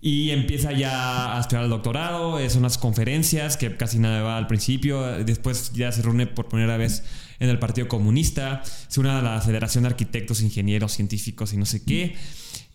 [0.00, 4.46] Y empieza ya a estudiar el doctorado, son unas conferencias que casi nada va al
[4.46, 7.02] principio, después ya se reúne por primera vez
[7.40, 11.66] en el Partido Comunista, se une a la Federación de Arquitectos, Ingenieros, Científicos y no
[11.66, 12.14] sé qué.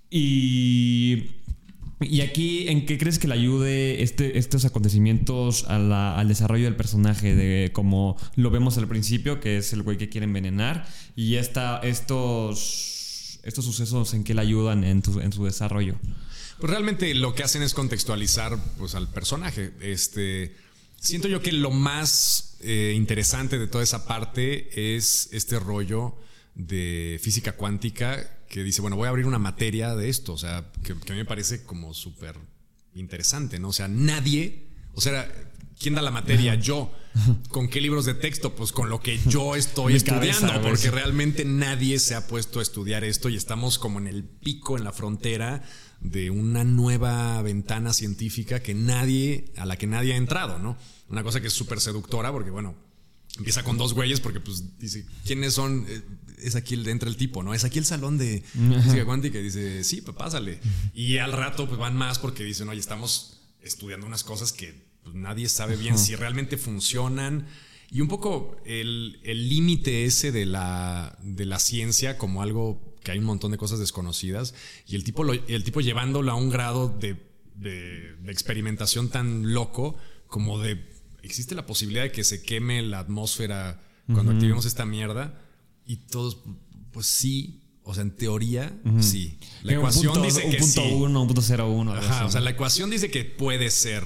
[0.09, 1.31] Y,
[2.01, 7.35] y aquí, ¿en qué crees que le ayude este, estos acontecimientos al desarrollo del personaje?
[7.35, 10.85] De como lo vemos al principio, que es el güey que quiere envenenar,
[11.15, 13.02] y esta, estos,
[13.43, 15.99] estos sucesos, ¿en qué le ayudan en, en su desarrollo?
[16.59, 19.73] Pues realmente lo que hacen es contextualizar pues, al personaje.
[19.81, 20.55] Este,
[20.99, 26.15] siento yo que lo más eh, interesante de toda esa parte es este rollo
[26.55, 30.71] de física cuántica que dice, bueno, voy a abrir una materia de esto, o sea,
[30.83, 32.35] que, a mí me parece como súper
[32.93, 33.69] interesante, ¿no?
[33.69, 35.29] O sea, nadie, o sea,
[35.79, 36.55] ¿quién da la materia?
[36.55, 36.91] Yo.
[37.49, 38.55] ¿Con qué libros de texto?
[38.55, 43.03] Pues con lo que yo estoy estudiando, porque realmente nadie se ha puesto a estudiar
[43.03, 45.63] esto y estamos como en el pico, en la frontera
[45.99, 50.77] de una nueva ventana científica que nadie, a la que nadie ha entrado, ¿no?
[51.07, 52.75] Una cosa que es súper seductora porque, bueno,
[53.37, 55.85] empieza con dos güeyes porque, pues, dice, ¿quiénes son?
[55.87, 56.01] Eh,
[56.39, 57.53] es aquí el, entra el tipo, ¿no?
[57.53, 58.43] Es aquí el salón de
[58.83, 60.59] física cuántica y dice, sí, pues pásale.
[60.93, 65.15] Y al rato, pues van más porque dicen, oye, estamos estudiando unas cosas que pues,
[65.15, 67.47] nadie sabe bien si realmente funcionan.
[67.91, 73.19] Y un poco el límite ese de la, de la ciencia como algo que hay
[73.19, 74.55] un montón de cosas desconocidas
[74.87, 77.17] y el tipo, el tipo llevándolo a un grado de,
[77.55, 79.95] de, experimentación tan loco
[80.27, 80.89] como de
[81.21, 83.81] existe la posibilidad de que se queme la atmósfera
[84.11, 85.39] cuando activemos esta mierda.
[85.85, 86.39] Y todos,
[86.91, 89.37] pues sí, o sea, en teoría, sí.
[89.63, 90.93] La ecuación punto- dice un que punto sí.
[90.93, 91.93] uno, un punto cero uno.
[91.93, 94.03] Ajá, o sea, la ecuación dice que puede ser,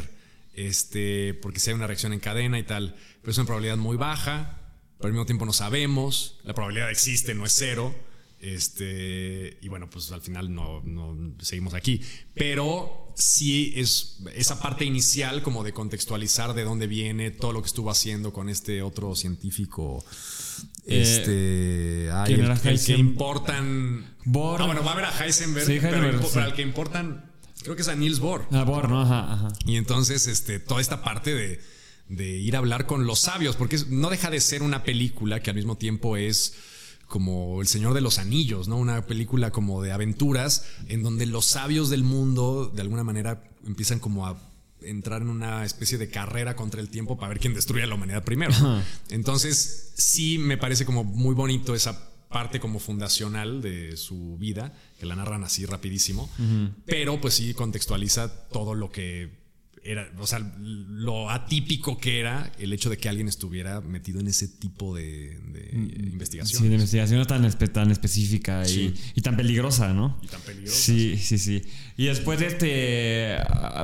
[0.58, 3.96] este, porque si hay una reacción en cadena y tal, pero es una probabilidad muy
[3.96, 4.60] baja,
[4.98, 7.96] pero al mismo tiempo no sabemos, la probabilidad existe, no es cero,
[8.40, 12.02] este, y bueno, pues al final no, no seguimos aquí,
[12.34, 17.68] pero sí es esa parte inicial como de contextualizar de dónde viene todo lo que
[17.68, 20.04] estuvo haciendo con este otro científico.
[20.86, 24.16] Eh, Este, ay, ¿quién el, el que importan.
[24.20, 26.30] Ah, bueno, va a ver a Heisenberg, Sí, pero Heisenberg, sí.
[26.34, 27.27] pero al que importan,
[27.64, 28.48] creo que es a Niels Bohr.
[28.52, 29.02] Ah, Bohr, ¿no?
[29.02, 29.48] Ajá, ajá.
[29.66, 31.62] Y entonces, este, toda esta parte de,
[32.10, 35.50] de ir a hablar con los sabios, porque no deja de ser una película que
[35.50, 36.54] al mismo tiempo es
[37.08, 38.78] como El Señor de los Anillos, ¿no?
[38.78, 44.00] Una película como de aventuras en donde los sabios del mundo de alguna manera empiezan
[44.00, 44.38] como a
[44.82, 47.96] entrar en una especie de carrera contra el tiempo para ver quién destruye a la
[47.96, 48.54] humanidad primero.
[49.10, 55.06] Entonces, sí me parece como muy bonito esa parte como fundacional de su vida, que
[55.06, 56.30] la narran así rapidísimo,
[56.86, 59.46] pero pues sí contextualiza todo lo que
[59.84, 64.28] era, o sea, lo atípico que era el hecho de que alguien estuviera metido en
[64.28, 65.70] ese tipo de, de
[66.12, 66.62] investigación.
[66.62, 68.94] Sí, de investigación tan, espe- tan específica y, Sí.
[69.16, 70.20] y tan peligrosa, ¿no?
[70.22, 71.62] Y tan peligrosa, Sí, sí, sí.
[71.96, 73.38] Y después de este.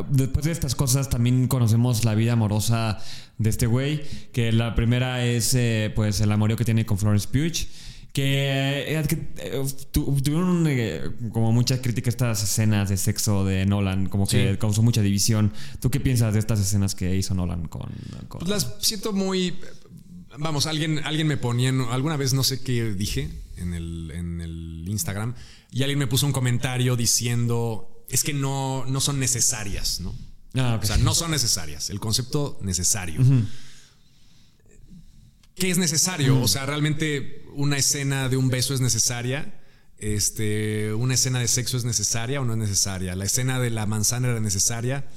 [0.10, 2.98] Después de estas cosas también conocemos la vida amorosa
[3.38, 4.02] de este güey.
[4.34, 7.66] Que la primera es eh, pues el amorío que tiene con Florence Pugh.
[8.14, 11.02] Que, eh, que, eh, tu- tuvieron eh,
[11.32, 14.58] como mucha crítica estas escenas de sexo de Nolan, como que Sí.
[14.60, 15.52] causó mucha división.
[15.80, 17.90] ¿Tú qué piensas de estas escenas que hizo Nolan con...
[18.28, 19.56] con- Pues las siento muy.
[20.38, 21.72] Vamos, alguien, alguien me ponía.
[21.92, 25.34] Alguna vez no sé qué dije en el, en el Instagram.
[25.72, 28.06] Y alguien me puso un comentario diciendo.
[28.10, 30.14] Es que no, no son necesarias, ¿no?
[30.54, 30.80] Ah.
[30.80, 31.90] O sea, no son necesarias.
[31.90, 33.22] El concepto necesario.
[35.56, 36.40] ¿Qué es necesario?
[36.42, 39.60] O sea, realmente una escena de un beso es necesaria.
[39.98, 43.16] Este, una escena de sexo es necesaria o no es necesaria.
[43.16, 45.08] La escena de la manzana era necesaria.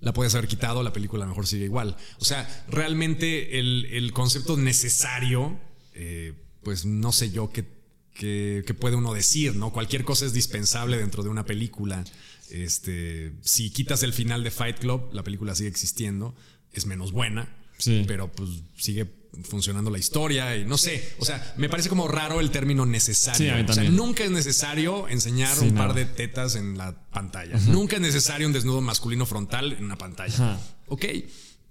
[0.00, 1.96] La puedes haber quitado, la película a lo mejor sigue igual.
[2.18, 5.60] O sea, realmente el, el concepto necesario,
[5.94, 7.66] eh, pues no sé yo qué,
[8.14, 9.72] qué, qué puede uno decir, ¿no?
[9.72, 12.02] Cualquier cosa es dispensable dentro de una película.
[12.50, 16.34] Este, si quitas el final de Fight Club, la película sigue existiendo,
[16.72, 18.04] es menos buena, Sí.
[18.06, 19.06] pero pues sigue
[19.44, 23.38] funcionando la historia y no sé, o sea, me parece como raro el término necesario.
[23.38, 25.80] Sí, a mí o sea, nunca es necesario enseñar Sí, un no.
[25.80, 27.56] par de tetas en la pantalla.
[27.68, 30.34] Nunca es necesario un desnudo masculino frontal en una pantalla.
[30.34, 30.60] Ajá.
[30.88, 31.04] Ok,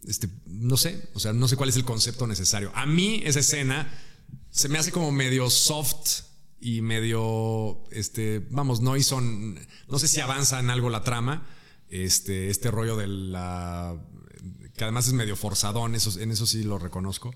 [0.08, 2.72] este, no sé, o sea, no sé cuál es el concepto necesario.
[2.74, 3.88] A mí esa escena
[4.50, 6.22] se me hace como medio soft
[6.60, 11.48] y medio, este, vamos, no hizo, no sé si avanza en algo la trama,
[11.90, 13.96] este, este rollo de la,
[14.82, 17.36] que además es medio forzadón, eso, en eso sí lo reconozco.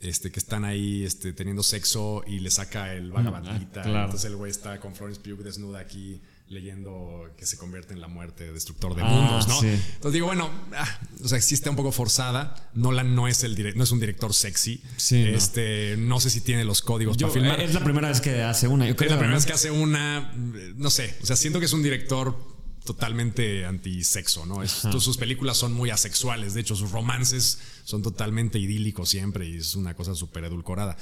[0.00, 3.80] Este, que están ahí este, teniendo sexo y le saca el vagabandita.
[3.82, 4.04] Ah, claro.
[4.06, 8.08] Entonces el güey está con Florence Pugh desnuda aquí leyendo que se convierte en la
[8.08, 9.60] muerte, destructor de Ah, mundos, ¿no?
[9.60, 9.68] sí.
[9.68, 12.70] Entonces digo, bueno, ah, o sea, sí está un poco forzada.
[12.74, 14.82] Nolan no es el no es un director sexy.
[14.96, 16.18] Sí, este, no.
[16.18, 17.60] sé si tiene los códigos Yo- para filmar.
[17.60, 18.86] es la primera vez que hace una.
[18.86, 20.32] Yo Es creo, la primera vez que hace una,
[20.76, 22.36] no sé, o sea, siento que es un director
[22.94, 24.62] totalmente antisexo, ¿no?
[24.62, 29.56] Es- sus películas son muy asexuales, de hecho sus romances son totalmente idílicos siempre y
[29.56, 30.96] es una cosa súper edulcorada.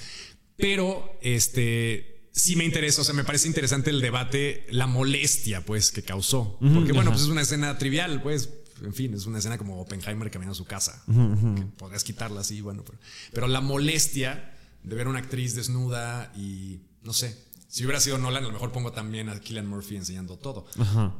[0.57, 5.91] Pero, este, sí me interesa, o sea, me parece interesante el debate, la molestia, pues,
[5.93, 6.59] que causó.
[6.61, 8.51] Porque, bueno, pues es una escena trivial, pues,
[8.83, 11.03] en fin, es una escena como Oppenheimer caminando a su casa.
[11.07, 12.99] que podrías quitarla así, bueno, pero,
[13.33, 17.37] pero la molestia de ver a una actriz desnuda y, no sé,
[17.69, 20.67] si hubiera sido Nolan, a lo mejor pongo también a Killian Murphy enseñando todo.
[20.79, 21.15] Ajá.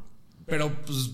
[0.49, 1.11] Pero, pues,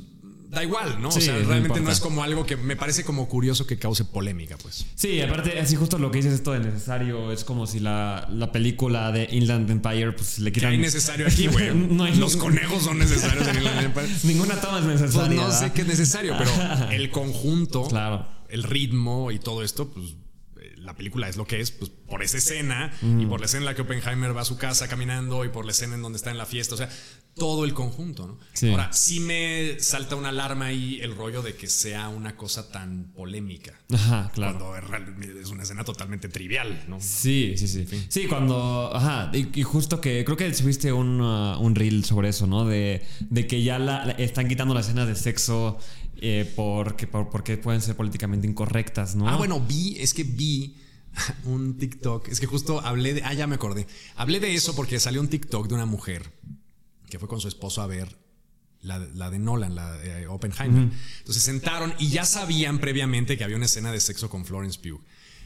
[0.50, 1.10] da igual, ¿no?
[1.10, 4.04] Sí, o sea, realmente no es como algo que me parece como curioso que cause
[4.04, 4.86] polémica, pues.
[4.94, 8.52] Sí, aparte, así justo lo que dices esto de necesario es como si la, la
[8.52, 10.70] película de Inland Empire pues le ¿Qué quitan.
[10.72, 11.74] hay necesario aquí, güey?
[11.74, 14.06] No hay Los conejos son necesarios en el Empire.
[14.22, 15.40] Ninguna toma es Pues necesaria.
[15.42, 16.50] no sé qué es necesario, pero
[16.92, 18.26] el conjunto, Claro.
[18.48, 20.14] el ritmo y todo esto, pues
[20.84, 23.64] la película es lo que es, pues por esa escena y por la escena en
[23.66, 26.30] la que Oppenheimer va a su casa caminando y por la escena en donde está
[26.30, 26.88] en la fiesta, o sea,
[27.34, 28.38] todo el conjunto, ¿no?
[28.52, 28.70] Sí.
[28.70, 33.12] Ahora, sí me salta una alarma ahí el rollo de que sea una cosa tan
[33.12, 33.72] polémica.
[33.92, 34.58] Ajá, claro.
[34.58, 37.00] Cuando es una escena totalmente trivial, ¿no?
[37.00, 37.86] Sí, sí, sí.
[38.08, 38.90] Sí, cuando.
[38.94, 39.30] Ajá.
[39.32, 42.64] Y, y justo que creo que subiste un, uh, un reel sobre eso, ¿no?
[42.66, 45.78] De, de que ya la, la- están quitando las escenas de sexo
[46.26, 49.28] eh, porque, por- porque pueden ser políticamente incorrectas, ¿no?
[49.28, 50.76] Ah, bueno, vi, es que vi
[51.44, 52.28] un TikTok.
[52.28, 53.22] Es que justo hablé de.
[53.24, 53.86] Ah, ya me acordé.
[54.16, 56.32] Hablé de eso porque salió un TikTok de una mujer
[57.10, 58.16] que fue con su esposo a ver
[58.80, 60.82] la, la de Nolan, la de eh, Oppenheimer.
[61.18, 64.78] Entonces se sentaron y ya sabían previamente que había una escena de sexo con Florence
[64.80, 65.00] Pugh.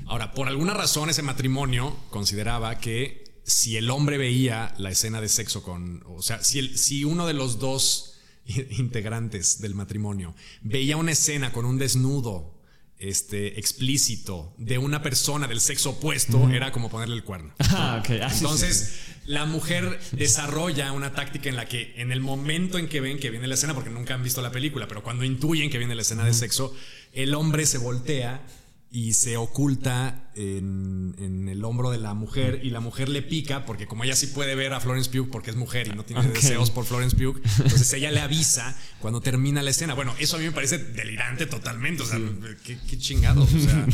[0.07, 5.29] Ahora, por alguna razón, ese matrimonio consideraba que si el hombre veía la escena de
[5.29, 8.08] sexo con, o sea, si, el, si uno de los dos
[8.79, 12.59] integrantes del matrimonio veía una escena con un desnudo
[12.99, 17.55] este, explícito de una persona del sexo opuesto, era como ponerle el cuerno.
[17.71, 18.03] Ah.
[18.03, 19.21] Ah, Entonces, sí, sí.
[19.27, 23.31] la mujer desarrolla una táctica en la que en el momento en que ven que
[23.31, 26.03] viene la escena, porque nunca han visto la película, pero cuando intuyen que viene la
[26.03, 26.75] escena de sexo,
[27.13, 28.43] el hombre se voltea
[28.91, 33.67] y se oculta en, en el hombro de la mujer y la mujer le pica
[33.67, 36.27] porque como ella sí puede ver a Florence Pugh porque es mujer y no tiene
[36.29, 39.93] deseos por Florence Pugh, entonces ella le avisa cuando termina la escena.
[39.93, 42.19] Bueno, eso a mí me parece delirante totalmente, o sea,
[42.65, 43.87] qué, qué chingados, o sea,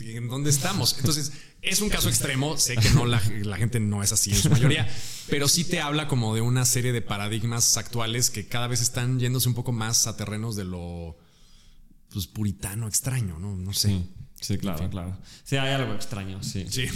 [0.00, 0.96] ¿en dónde estamos?
[0.98, 1.32] Entonces,
[1.62, 4.50] es un caso extremo, sé que no la, la gente no es así en su
[4.50, 4.86] mayoría,
[5.30, 9.18] pero sí te habla como de una serie de paradigmas actuales que cada vez están
[9.18, 11.16] yéndose un poco más a terrenos de lo
[12.10, 13.56] pues puritano extraño, ¿no?
[13.56, 13.88] No sé.
[13.88, 14.10] Sí,
[14.40, 15.16] sí, claro, claro.
[15.44, 16.66] Sí, hay algo extraño, sí.
[16.68, 16.86] Sí.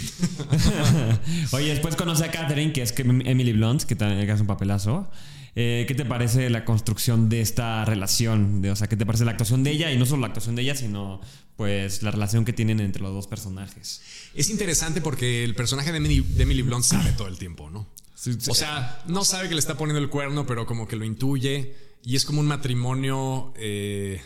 [1.51, 5.09] Oye, después conoce a Catherine, que es que Emily Blunt, que también hace un papelazo.
[5.55, 8.61] Eh, ¿Qué te parece la construcción de esta relación?
[8.61, 9.91] De, o sea, ¿qué te parece la actuación de ella?
[9.91, 11.19] Y no solo la actuación de ella, sino
[11.57, 14.01] pues la relación que tienen entre los dos personajes.
[14.33, 17.87] Es interesante porque el personaje de Emily, de Emily Blunt sabe todo el tiempo, ¿no?
[18.15, 18.49] Sí, sí.
[18.49, 21.75] O sea, no sabe que le está poniendo el cuerno, pero como que lo intuye.
[22.03, 24.21] Y es como un matrimonio eh,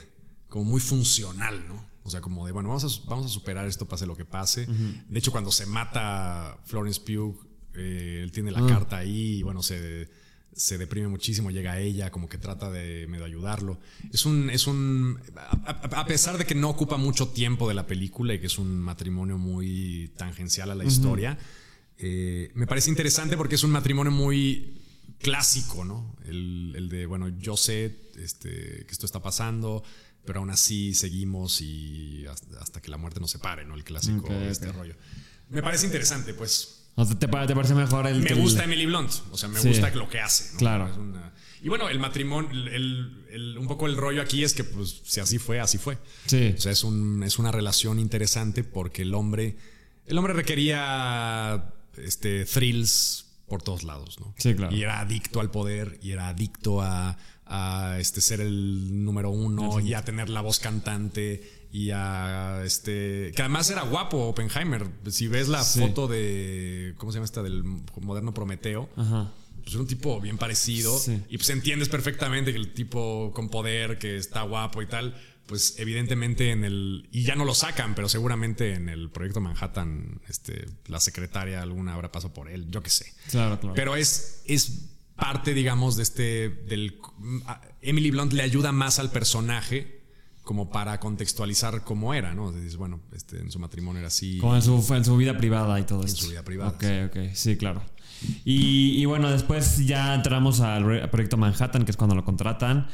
[0.48, 1.95] como muy funcional, ¿no?
[2.06, 4.68] O sea, como de, bueno, vamos a, vamos a superar esto, pase lo que pase.
[4.68, 7.36] De hecho, cuando se mata Florence Pugh,
[7.74, 10.08] eh, él tiene la carta ahí y bueno, se,
[10.54, 13.80] se deprime muchísimo, llega a ella, como que trata de medio ayudarlo.
[14.14, 15.20] Es un, es un,
[15.66, 18.80] a, pesar de que no ocupa mucho tiempo de la película y que es un
[18.80, 21.40] matrimonio muy tangencial a la historia,
[21.98, 24.80] eh, me parece interesante porque es un matrimonio muy
[25.20, 26.16] clásico, ¿no?
[26.24, 29.84] El, el de, bueno, yo sé este, que esto está pasando,
[30.26, 33.76] pero aún así seguimos y hasta, hasta que la muerte nos separe, ¿no?
[33.76, 34.96] El clásico Ok, de este rollo.
[35.50, 36.82] Me parece interesante, pues.
[36.96, 39.50] O sea, ¿te, pa- te parece mejor el Me el- gusta Emily Blunt, o sea,
[39.50, 39.68] me Sí.
[39.70, 40.54] gusta lo que hace.
[40.54, 40.60] ¿no?
[40.60, 40.94] Claro.
[40.98, 44.64] Una- y bueno, el matrimonio, el- el- el- un poco el rollo aquí es que,
[44.64, 45.98] pues, si así fue, así fue.
[46.26, 46.54] Sí.
[46.58, 49.58] O sea, es, un, es una relación interesante porque el hombre,
[50.06, 54.34] el hombre requería este, thrills por todos lados, ¿no?
[54.38, 54.76] Sí, claro.
[54.76, 59.80] Y era adicto al poder y era adicto a, a, este, ser el número uno
[59.80, 65.28] y a tener la voz cantante y a este que además era guapo Oppenheimer si
[65.28, 65.80] ves la Sí.
[65.80, 67.64] foto de cómo se llama esta del
[68.02, 69.32] moderno Prometeo Ajá.
[69.62, 71.22] pues era un tipo bien parecido Sí.
[71.30, 75.16] y pues entiendes perfectamente que el tipo con poder que está guapo y tal
[75.48, 80.22] pues evidentemente en el y ya no lo sacan pero seguramente en el proyecto Manhattan
[80.30, 83.76] este la secretaria alguna habrá pasado por él yo qué sé Claro, claro.
[83.76, 86.98] pero es es parte digamos de este del
[87.82, 90.02] Emily Blunt le ayuda más al personaje
[90.44, 94.56] como para contextualizar cómo era no dices bueno este en su matrimonio era así Como
[94.56, 96.24] en su, en su vida privada y todo esto.
[96.24, 97.82] su vida privada, Ok, ok, sí, claro.
[98.44, 102.88] Y, y bueno, después ya entramos al proyecto Manhattan, que es cuando lo contratan.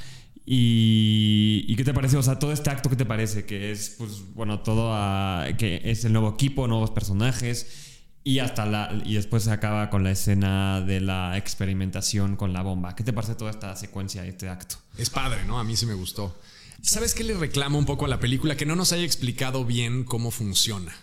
[0.45, 2.17] Y, ¿y qué te parece?
[2.17, 3.45] O sea, todo este acto, ¿qué te parece?
[3.45, 7.90] Que es, pues, bueno, todo a- que es el nuevo equipo, nuevos personajes.
[8.23, 9.01] Y hasta la.
[9.03, 12.95] Y después se acaba con la escena de la experimentación con la bomba.
[12.95, 14.75] ¿Qué te parece toda esta secuencia, este acto?
[14.97, 15.59] Es padre, ¿no?
[15.59, 16.39] A mí sí me gustó.
[16.81, 18.55] ¿Sabes qué le reclamo un poco a la película?
[18.55, 20.93] Que no nos haya explicado bien cómo funciona.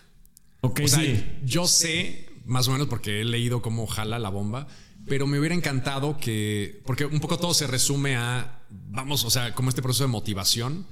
[0.61, 1.25] Ok, O sea, sí.
[1.43, 4.67] yo sé, más o menos porque he leído cómo jala la bomba,
[5.07, 9.55] pero me hubiera encantado que, porque un poco todo se resume a, vamos, o sea,
[9.55, 10.85] como este proceso de motivación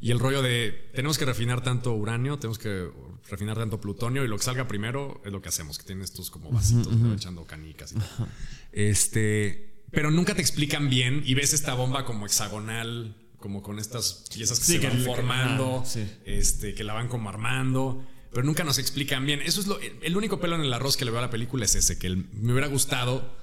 [0.00, 2.88] y el rollo de, tenemos que refinar tanto uranio, tenemos que
[3.28, 6.30] refinar tanto plutonio y lo que salga primero es lo que hacemos, que tiene estos
[6.30, 8.28] como vasitos echando canicas y tal.
[8.72, 14.26] Este, pero nunca te explican bien y ves esta bomba como hexagonal, como con estas
[14.32, 16.06] piezas que Sí, se que van formando, ah, sí.
[16.24, 19.40] este, que la van como armando, pero nunca nos explican bien.
[19.42, 21.64] Eso es lo, el único pelo en el arroz que le veo a la película
[21.64, 23.34] es ese, que el- me hubiera gustado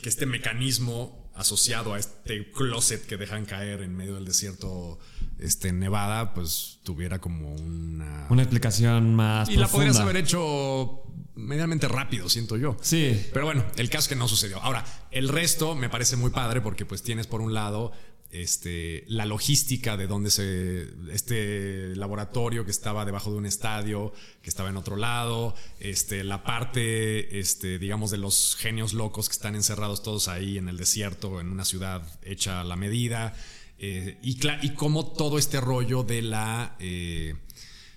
[0.00, 4.98] que este mecanismo asociado a este closet que dejan caer en medio del desierto
[5.38, 8.26] este, en Nevada, pues tuviera como una...
[8.28, 9.48] Una explicación más.
[9.48, 11.02] y la podrías haber hecho
[11.34, 12.76] medianamente rápido, siento yo.
[12.80, 13.26] Sí.
[13.32, 14.60] Pero bueno, el caso es que no sucedió.
[14.60, 17.92] Ahora, el resto me parece muy padre porque pues tienes por un lado
[18.32, 20.86] este, la logística de donde se.
[21.12, 24.12] Este laboratorio que estaba debajo de un estadio,
[24.42, 29.32] que estaba en otro lado, este, la parte, este, digamos, de los genios locos que
[29.32, 33.34] están encerrados todos ahí en el desierto, en una ciudad hecha a la medida.
[33.78, 36.76] eh, y, y cómo todo este rollo de la.
[36.78, 37.34] eh,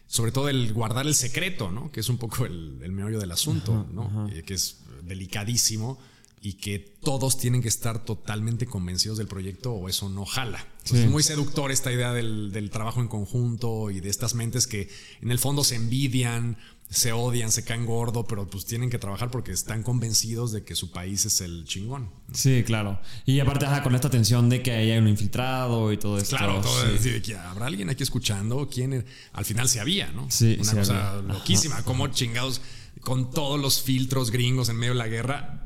[0.08, 1.92] sobre todo el guardar el secreto, ¿no?
[1.92, 4.30] Que es un poco el, el meollo del asunto, ¿no?
[4.30, 6.00] Eh, que es delicadísimo
[6.46, 10.60] y que todos tienen que estar totalmente convencidos del proyecto o eso no jala.
[10.60, 11.06] Entonces, Sí.
[11.06, 14.90] Es muy seductor esta idea del, del trabajo en conjunto y de estas mentes que
[15.22, 16.58] en el fondo se envidian,
[16.90, 20.76] se odian, se caen gordo, pero pues tienen que trabajar porque están convencidos de que
[20.76, 22.10] su país es el chingón.
[22.34, 23.00] Sí, claro.
[23.26, 26.36] Y aparte, ajá, con esta tensión de que hay un infiltrado y todo esto.
[26.36, 27.08] Claro, todo sí.
[27.10, 30.30] es que habrá alguien aquí escuchando, quién al final se había, ¿no?
[30.30, 31.34] Sí, Una cosa había.
[31.36, 32.60] loquísima, como chingados
[33.00, 35.63] con todos los filtros gringos en medio de la guerra.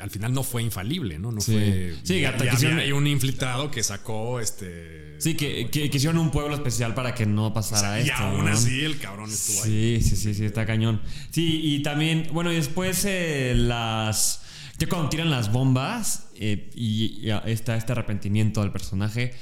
[0.00, 1.32] Al final no fue infalible, ¿no?
[1.32, 1.52] No Sí.
[1.52, 1.94] fue.
[2.02, 5.20] Sí, y- hasta y quisieron- había ahí un infiltrado que sacó este.
[5.20, 8.14] Sí, que, que, que hicieron un pueblo especial para que no pasara y esto.
[8.22, 8.52] aún ¿no?
[8.52, 10.00] así el cabrón estuvo ahí.
[10.00, 11.02] Sí, sí, sí, sí, está cañón.
[11.30, 14.42] Sí, y también, bueno, y después eh, las.
[14.78, 19.34] Ya cuando tiran las bombas eh, y, y está este arrepentimiento del personaje.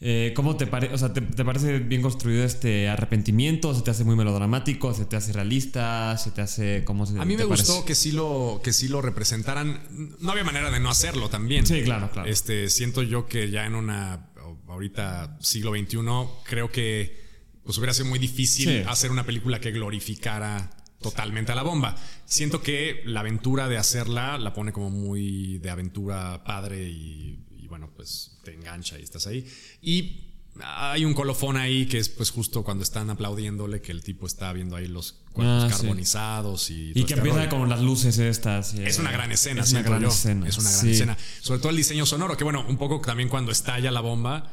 [0.00, 0.94] Eh, ¿Cómo te parece?
[0.94, 3.74] O sea, ¿te, te parece bien construido este arrepentimiento?
[3.74, 4.92] ¿Se te hace muy melodramático?
[4.92, 6.16] ¿Se te hace realista?
[6.18, 6.84] ¿Se te hace.
[6.84, 7.86] ¿Cómo se A mí me gustó parece?
[7.86, 9.80] que sí lo que sí lo representaran.
[10.20, 11.66] No había manera de no hacerlo también.
[11.66, 12.28] Sí, claro, claro.
[12.28, 14.30] Este siento yo que ya en una
[14.68, 15.96] ahorita siglo XXI
[16.44, 17.24] creo que
[17.64, 18.82] pues hubiera sido muy difícil Sí.
[18.86, 20.70] hacer una película que glorificara
[21.00, 21.96] totalmente a la bomba.
[22.24, 27.68] Siento que la aventura de hacerla la pone como muy de aventura padre y, y
[27.68, 29.44] bueno, pues te engancha y estás ahí.
[29.82, 30.22] Y
[30.62, 34.52] hay un colofón ahí que es pues justo cuando están aplaudiéndole que el tipo está
[34.52, 35.76] viendo ahí los cuerpos Ah, sí.
[35.82, 37.50] carbonizados y, Y todo que este empieza rollo.
[37.50, 38.74] con las luces estas.
[38.74, 40.08] eh, Es una gran escena, Es una gran yo.
[40.08, 40.48] escena.
[40.48, 40.90] Es una gran sí.
[40.92, 41.18] escena.
[41.42, 44.52] Sobre todo el diseño sonoro, que bueno, un poco también cuando estalla la bomba,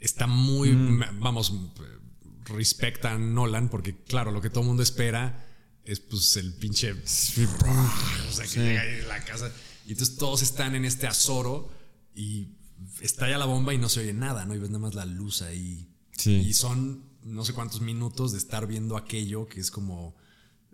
[0.00, 1.20] está muy, Mm.
[1.20, 1.52] vamos,
[2.46, 5.46] respecta a Nolan, porque claro, lo que todo el mundo espera
[5.84, 6.92] es pues el pinche...
[6.92, 8.58] O sea, que Sí.
[8.60, 9.52] llega ahí a la casa.
[9.86, 11.70] Y entonces todos están en este azoro
[12.14, 12.48] y
[13.00, 14.54] estalla la bomba y no se oye nada, ¿no?
[14.54, 15.88] Y ves nada más la luz ahí.
[16.16, 16.32] Sí.
[16.34, 20.16] Y son no sé cuántos minutos de estar viendo aquello que es como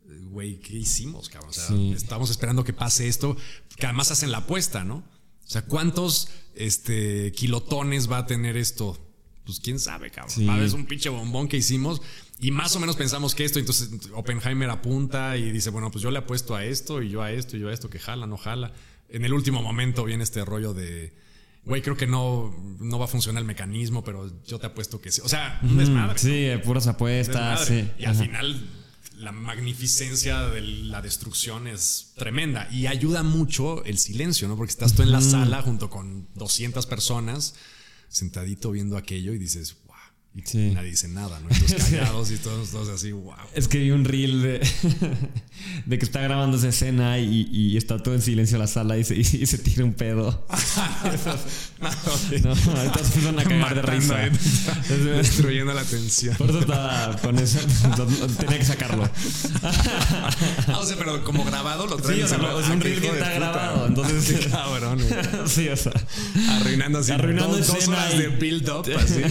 [0.09, 1.51] eh, güey, ¿qué hicimos, cabrón?
[1.51, 1.93] O sea, Sí.
[1.93, 3.37] estamos esperando que pase esto,
[3.77, 4.97] que además hacen la apuesta, ¿no?
[4.97, 8.99] O sea, ¿cuántos este, kilotones va a tener esto?
[9.45, 10.35] Pues quién sabe, cabrón.
[10.35, 10.45] Sí.
[10.45, 12.03] Va a haber un pinche bombón que hicimos
[12.41, 16.11] y más o menos pensamos que esto, entonces Oppenheimer apunta y dice, bueno, pues yo
[16.11, 18.37] le apuesto a esto y yo a esto y yo a esto, que jala, no
[18.37, 18.73] jala.
[19.09, 21.15] En el último momento viene este rollo de,
[21.65, 25.13] güey, creo que no, no va a funcionar el mecanismo, pero yo te apuesto que
[25.13, 25.21] sí.
[25.25, 26.19] O sea, un desmadre.
[26.19, 27.67] Sí, eh, puras apuestas.
[27.67, 27.89] Sí.
[27.99, 28.69] Y al final
[29.19, 34.57] la magnificencia de la destrucción es tremenda y ayuda mucho el silencio, ¿no?
[34.57, 37.55] Porque estás tú en la sala junto con 200 personas
[38.09, 39.77] sentadito viendo aquello y dices,
[40.45, 40.71] Sí.
[40.75, 41.49] nadie dice nada, ¿no?
[41.49, 43.35] Todos callados y todos, todos así, wow.
[43.55, 44.61] Es que vi un reel de,
[45.87, 49.05] de que está grabando esa escena y, y está todo en silencio la sala y
[49.05, 50.47] se, y se tira un pedo.
[51.81, 54.17] No, ahorita se empiezan a cagar de risa.
[54.89, 56.35] Destruyendo la tensión.
[56.37, 57.61] Por eso estaba con eso.
[58.39, 59.09] Tenía que sacarlo.
[59.63, 62.17] Ah, o sea, pero como grabado lo traen.
[62.17, 63.87] Sí, o sea, es un Ah, reel que está grabado.
[63.87, 64.99] Entonces, Qué cabrón,
[65.47, 65.93] sí, o sea.
[66.51, 69.23] Arruinando así Arruinando dos, dos horas de build up así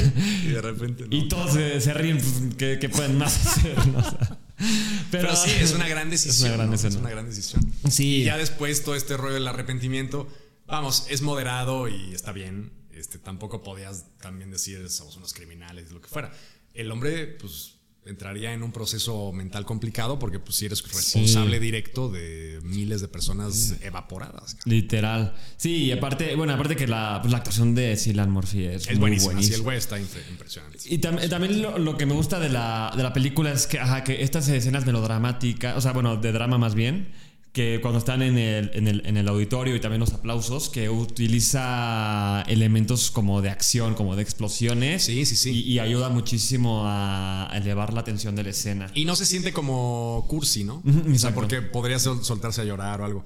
[0.45, 1.15] y de repente no.
[1.15, 2.17] Y todos se, se ríen.
[2.17, 3.87] Pues, ¿qué, qué pueden más hacer?
[3.87, 3.99] No?
[4.57, 6.47] O sea, Pero sí, es una gran decisión.
[6.47, 6.73] Es una gran ¿no?
[6.73, 6.95] escena.
[6.95, 7.73] Es una gran decisión.
[7.91, 8.21] Sí.
[8.21, 10.27] Y ya después todo este rollo del arrepentimiento,
[10.65, 12.71] vamos, es moderado y está bien.
[12.91, 16.33] Este, tampoco podías también decir somos unos criminales, lo que fuera.
[16.73, 17.76] El hombre, pues,
[18.07, 23.07] entraría en un proceso mental complicado porque, pues, si eres responsable directo de miles de
[23.07, 24.57] personas evaporadas.
[24.65, 25.35] Literal.
[25.57, 28.89] Sí, y aparte, bueno, aparte que la, pues, la actuación de Cillian Murphy es, Es
[28.91, 29.29] muy buenísimo.
[29.31, 29.55] Sí, buenísima.
[29.57, 30.77] el güey está impre- impresionante.
[30.85, 33.79] Y tam- también lo, lo que me gusta de la, de la película es que,
[33.79, 37.09] ajá, que estas escenas melodramáticas, o sea, bueno, de drama más bien,
[37.57, 40.89] que cuando están en el, en, el, en el auditorio y también los aplausos, que
[40.91, 45.03] utiliza elementos como de acción, como de explosiones.
[45.03, 45.49] Sí, sí, sí.
[45.51, 48.91] Y, y ayuda muchísimo a elevar la tensión de la escena.
[48.93, 50.83] Y no se siente como cursi, ¿no?
[51.11, 53.25] O sea, porque podría sol- soltarse a llorar o algo.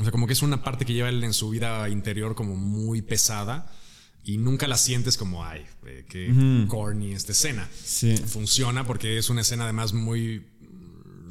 [0.00, 2.56] O sea, como que es una parte que lleva él en su vida interior como
[2.56, 3.70] muy pesada
[4.24, 5.66] y nunca la sientes como, ay,
[6.08, 6.32] qué
[6.68, 7.68] corny esta escena.
[7.84, 8.16] Sí.
[8.16, 10.46] Funciona porque es una escena además muy,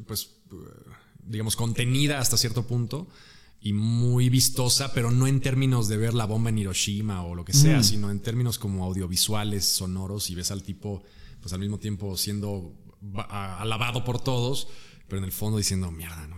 [0.05, 0.29] pues,
[1.27, 3.07] digamos, contenida hasta cierto punto
[3.59, 7.43] y muy vistosa, pero no en términos de ver la bomba en Hiroshima o lo
[7.43, 11.03] que sea, sino en términos como audiovisuales, sonoros y ves al tipo,
[11.41, 12.73] pues al mismo tiempo siendo
[13.29, 14.67] alabado por todos,
[15.07, 16.37] pero en el fondo diciendo, mierda, ¿no?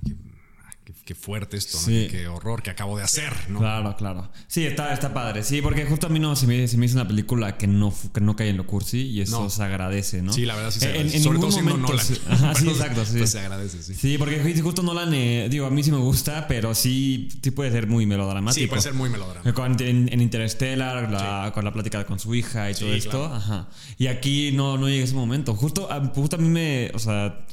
[1.06, 1.84] Qué, ah, fuerte esto, ¿no?
[1.86, 2.08] Sí.
[2.10, 3.60] Qué, horror que acabo de hacer, ¿no?
[3.60, 4.32] Claro, claro.
[4.48, 5.44] Sí, está, está padre.
[5.44, 7.94] Sí, porque justo a mí no se me, se me hizo una película que no,
[8.14, 9.50] que no cae en lo cursi y eso No.
[9.50, 10.34] se agradece, ¿no?
[10.34, 11.18] Sí, la verdad sí se En- agradece.
[11.18, 12.06] en Sobre ningún todo siendo momento Nolan.
[12.06, 13.18] se- Ajá, sí, Pero, exacto, sí.
[13.18, 13.94] pues, se agradece, sí.
[13.94, 17.72] Sí, porque justo Nolan, eh, digo, a mí sí me gusta, pero sí, sí puede
[17.72, 18.60] ser muy melodramático.
[18.62, 19.66] Sí, puede ser muy melodramático.
[19.66, 23.26] En, en Interstellar, la- con la plática con su hija y Sí, todo esto.
[23.26, 23.68] Ajá.
[23.98, 25.54] Y aquí no, no llega ese momento.
[25.56, 26.92] Justo a, justo a mí me.
[26.94, 27.46] O sea.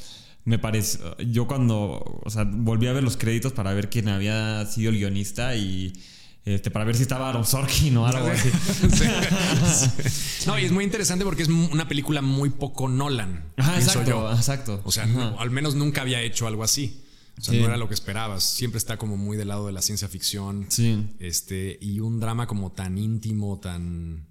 [0.47, 0.99] Me parece.
[1.31, 2.03] Yo cuando.
[2.25, 5.93] O sea, volví a ver los créditos para ver quién había sido el guionista y.
[6.45, 8.49] Este, para ver si estaba Aaron Sorkin o algo así.
[10.47, 13.45] No, y es muy interesante porque es una película muy poco Nolan.
[13.57, 14.33] Ajá, exacto, yo.
[14.33, 14.81] exacto.
[14.85, 17.03] O sea, no- al menos nunca había hecho algo así.
[17.39, 17.61] O sea, Sí.
[17.61, 18.45] no era lo que esperabas.
[18.45, 20.67] Siempre está como muy del lado de la ciencia ficción.
[20.69, 21.05] Sí.
[21.19, 24.27] Este, y un drama como tan íntimo, tan.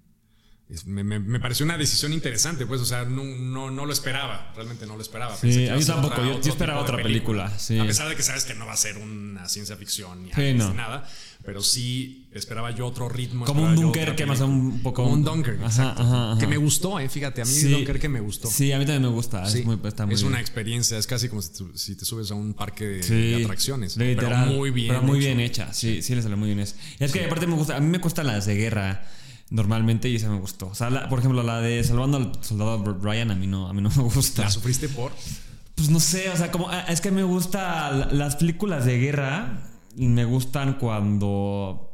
[0.86, 4.52] Me, me- me pareció una decisión interesante, pues, o sea, no, no, no lo esperaba,
[4.56, 5.36] realmente no lo esperaba.
[5.36, 7.78] Sí, Pensé a mí tampoco, yo- esperaba otra película, sí.
[7.78, 10.54] A pesar de que sabes que no va a ser una ciencia ficción ni Sí,
[10.54, 10.74] no.
[10.74, 11.08] nada,
[11.44, 13.44] pero sí esperaba yo otro ritmo.
[13.44, 16.02] Como un Dunker que más un poco- Como un Dunker, exacto.
[16.02, 16.40] ajá, ajá.
[16.40, 17.70] Que me gustó, eh, fíjate, a mí Sí.
[17.70, 18.50] Dunker que me gustó.
[18.50, 19.44] Sí, a mí también me gusta.
[19.46, 22.54] Es, muy, está muy es una experiencia, es casi como si, te subes a un
[22.54, 23.00] parque de,
[23.36, 23.96] de atracciones.
[23.96, 24.88] Literal, pero muy bien.
[24.88, 25.26] Pero muy hecho.
[25.26, 25.72] bien hecha.
[25.72, 26.74] Sí, sí, le salió muy bien eso.
[26.98, 29.06] Y es que aparte me gusta, a mí me gustan las de guerra
[29.50, 30.66] normalmente y esa me gustó.
[30.68, 33.72] O sea, la- por ejemplo, la de Salvando al Soldado Ryan a mí no, a
[33.72, 34.42] mí no me gusta.
[34.42, 35.12] ¿La sufriste por?
[35.74, 39.62] Pues no sé, o sea, como es que me gustan las películas de guerra
[39.96, 41.85] y me gustan cuando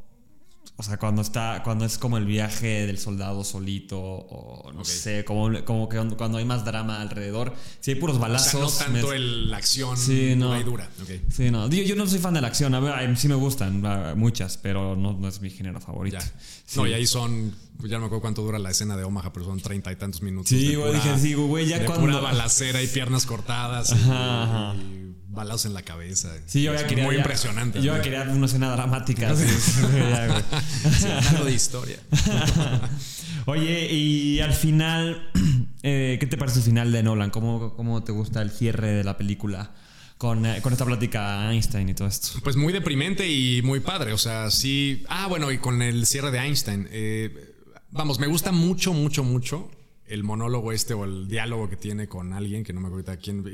[0.82, 5.24] o sea, cuando está cuando es como el viaje del soldado solito o no sé,
[5.24, 7.54] como, como que cuando hay más drama alrededor.
[7.78, 8.60] Si hay puros O sea, balazos.
[8.60, 10.46] no tanto me- el, la acción Sí, no.
[10.48, 10.88] dura y dura.
[11.00, 11.10] Ok.
[11.30, 11.68] Sí, no.
[11.70, 12.74] Yo no soy fan de la acción.
[12.74, 13.80] A ver, sí me gustan
[14.18, 16.18] muchas, pero no, no es mi género favorito.
[16.66, 16.78] Sí.
[16.80, 17.54] No, y ahí son,
[17.84, 20.20] ya no me acuerdo cuánto dura la escena de Omaha, pero son treinta y tantos
[20.22, 20.48] minutos.
[20.48, 24.42] Sí, güey, dije, sí, güey, ya de cuando- pura balacera y piernas cortadas y, Ajá,
[24.70, 24.74] ajá.
[24.74, 25.01] y
[25.32, 26.30] balazos en la cabeza.
[26.46, 27.04] Sí, yo ya quería.
[27.04, 27.80] Muy ya- impresionante.
[27.82, 29.34] Yo ya quería una escena dramática.
[29.36, 29.82] sí, sí,
[31.44, 31.96] de historia.
[33.46, 35.30] Oye, y al final,
[35.82, 37.30] eh, ¿qué te parece el final de Nolan?
[37.30, 39.72] ¿Cómo, cómo te gusta el cierre de la película
[40.18, 42.38] con, eh, con esta plática Einstein y todo esto?
[42.44, 44.12] Pues muy deprimente y muy padre.
[44.12, 45.04] O sea, sí.
[45.08, 46.88] Ah, bueno, y con el cierre de Einstein.
[46.90, 47.54] eh,
[47.90, 49.70] vamos, me gusta mucho, mucho, mucho
[50.12, 53.44] el monólogo este o el diálogo que tiene con alguien que no me acuerdo quién.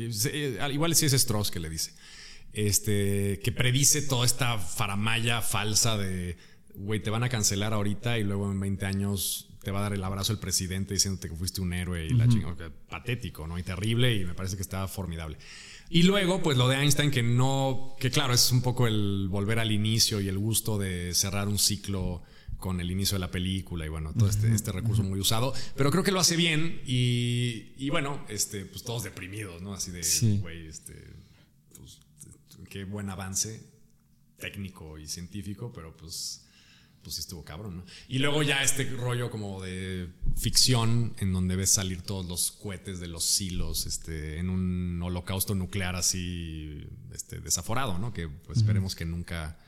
[0.72, 1.92] Igual sí es Strauss que le dice.
[2.52, 6.36] Este, que predice toda esta faramaya falsa de,
[6.74, 9.92] güey, te van a cancelar ahorita y luego en 20 años te va a dar
[9.92, 12.72] el abrazo el presidente diciéndote que fuiste un héroe y la chingada.
[12.88, 13.56] Patético, ¿no?
[13.56, 15.36] Y terrible y me parece que está formidable.
[15.90, 19.60] Y luego, pues lo de Einstein, que no, que claro, es un poco el volver
[19.60, 22.22] al inicio y el gusto de cerrar un ciclo
[22.58, 25.90] con el inicio de la película y bueno, todo este, este recurso muy usado, pero
[25.90, 29.74] creo que lo hace bien y, y bueno, este, pues todos deprimidos, ¿no?
[29.74, 30.38] Así de, Sí.
[30.40, 30.94] güey, este,
[31.76, 31.98] pues
[32.68, 33.62] qué buen avance
[34.38, 36.44] técnico y científico, pero pues,
[37.02, 37.84] pues sí estuvo cabrón, ¿no?
[38.08, 43.00] Y luego ya este rollo como de ficción en donde ves salir todos los cohetes
[43.00, 48.12] de los silos, este, en un holocausto nuclear así, este, desaforado, ¿no?
[48.12, 49.58] Que pues esperemos que nunca,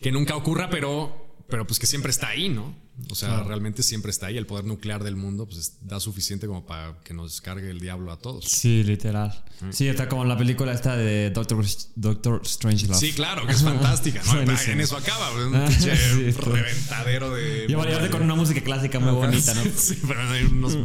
[0.00, 2.74] que nunca ocurra, pero, pero pues que siempre está ahí, ¿no?
[3.10, 4.36] O sea, realmente siempre está ahí.
[4.36, 7.80] El poder nuclear del mundo pues es- da suficiente como para que nos cargue el
[7.80, 8.44] diablo a todos.
[8.46, 9.44] Sí, literal.
[9.70, 12.98] Sí, está como en la película esta de Doctor, Doctor Strangelove.
[12.98, 14.34] Sí, claro, que es fantástica, ¿no?
[14.42, 14.72] Buenísimo.
[14.72, 17.66] En eso acaba, un Ah, pinche sí, reventadero de.
[17.68, 19.62] Y con una música clásica muy bonita, ¿no?
[19.76, 20.76] Sí, pero hay unos.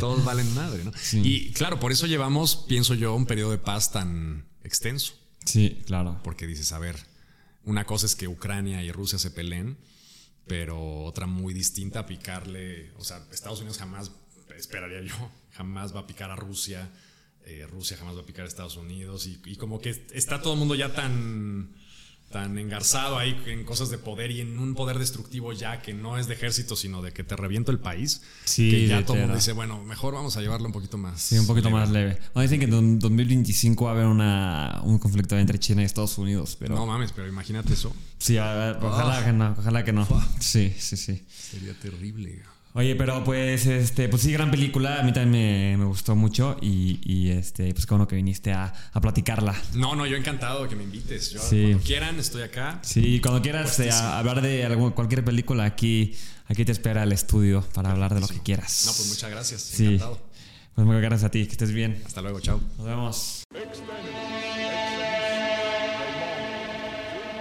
[0.00, 0.92] Todos valen madre, ¿no?
[1.12, 5.14] Y claro, por eso llevamos, pienso yo, un periodo de paz tan extenso.
[5.44, 6.20] Sí, claro.
[6.22, 6.96] Porque dices, a ver,
[7.68, 9.76] una cosa es que Ucrania y Rusia se peleen,
[10.46, 12.92] pero otra muy distinta, picarle.
[12.96, 14.10] O sea, Estados Unidos jamás,
[14.56, 16.90] esperaría yo, jamás va a picar a Rusia.
[17.44, 19.26] eh, Rusia jamás va a picar a Estados Unidos.
[19.26, 21.74] Y, y como que está todo el mundo ya tan
[22.30, 26.18] tan engarzado ahí en cosas de poder y en un poder destructivo ya que no
[26.18, 28.20] es de ejército, sino de que te reviento el país.
[28.44, 31.20] Sí, que ya todo el mundo dice, bueno, mejor vamos a llevarlo un poquito más.
[31.20, 31.80] Sí, un poquito leve".
[31.80, 32.18] más leve.
[32.36, 36.56] Dicen que en 2025 va a haber una, un conflicto entre China y Estados Unidos,
[36.58, 36.74] pero...
[36.74, 37.94] No mames, pero imagínate eso.
[38.18, 40.06] sí, a ver, ojalá que no, ojalá que no.
[40.40, 41.24] Sí, sí, sí.
[41.28, 42.42] Sería terrible.
[42.78, 45.00] Oye, pero pues, este, pues sí, gran película.
[45.00, 48.72] A mí también me, me gustó mucho y, y, este, pues como que viniste a,
[48.92, 49.52] a platicarla.
[49.74, 51.30] No, no, yo encantado que me invites.
[51.32, 51.62] Yo, Sí.
[51.64, 52.78] Cuando quieran, estoy acá.
[52.82, 56.14] Sí, cuando quieras eh, a- hablar de algún- cualquier película, aquí,
[56.46, 58.84] aquí te espera el estudio para hablar de lo que quieras.
[58.86, 59.60] No, pues muchas gracias.
[59.60, 59.84] Sí.
[59.86, 60.20] Encantado.
[60.76, 62.00] Pues muchas gracias a ti, que estés bien.
[62.06, 62.60] Hasta luego, chao.
[62.76, 63.42] Nos vemos.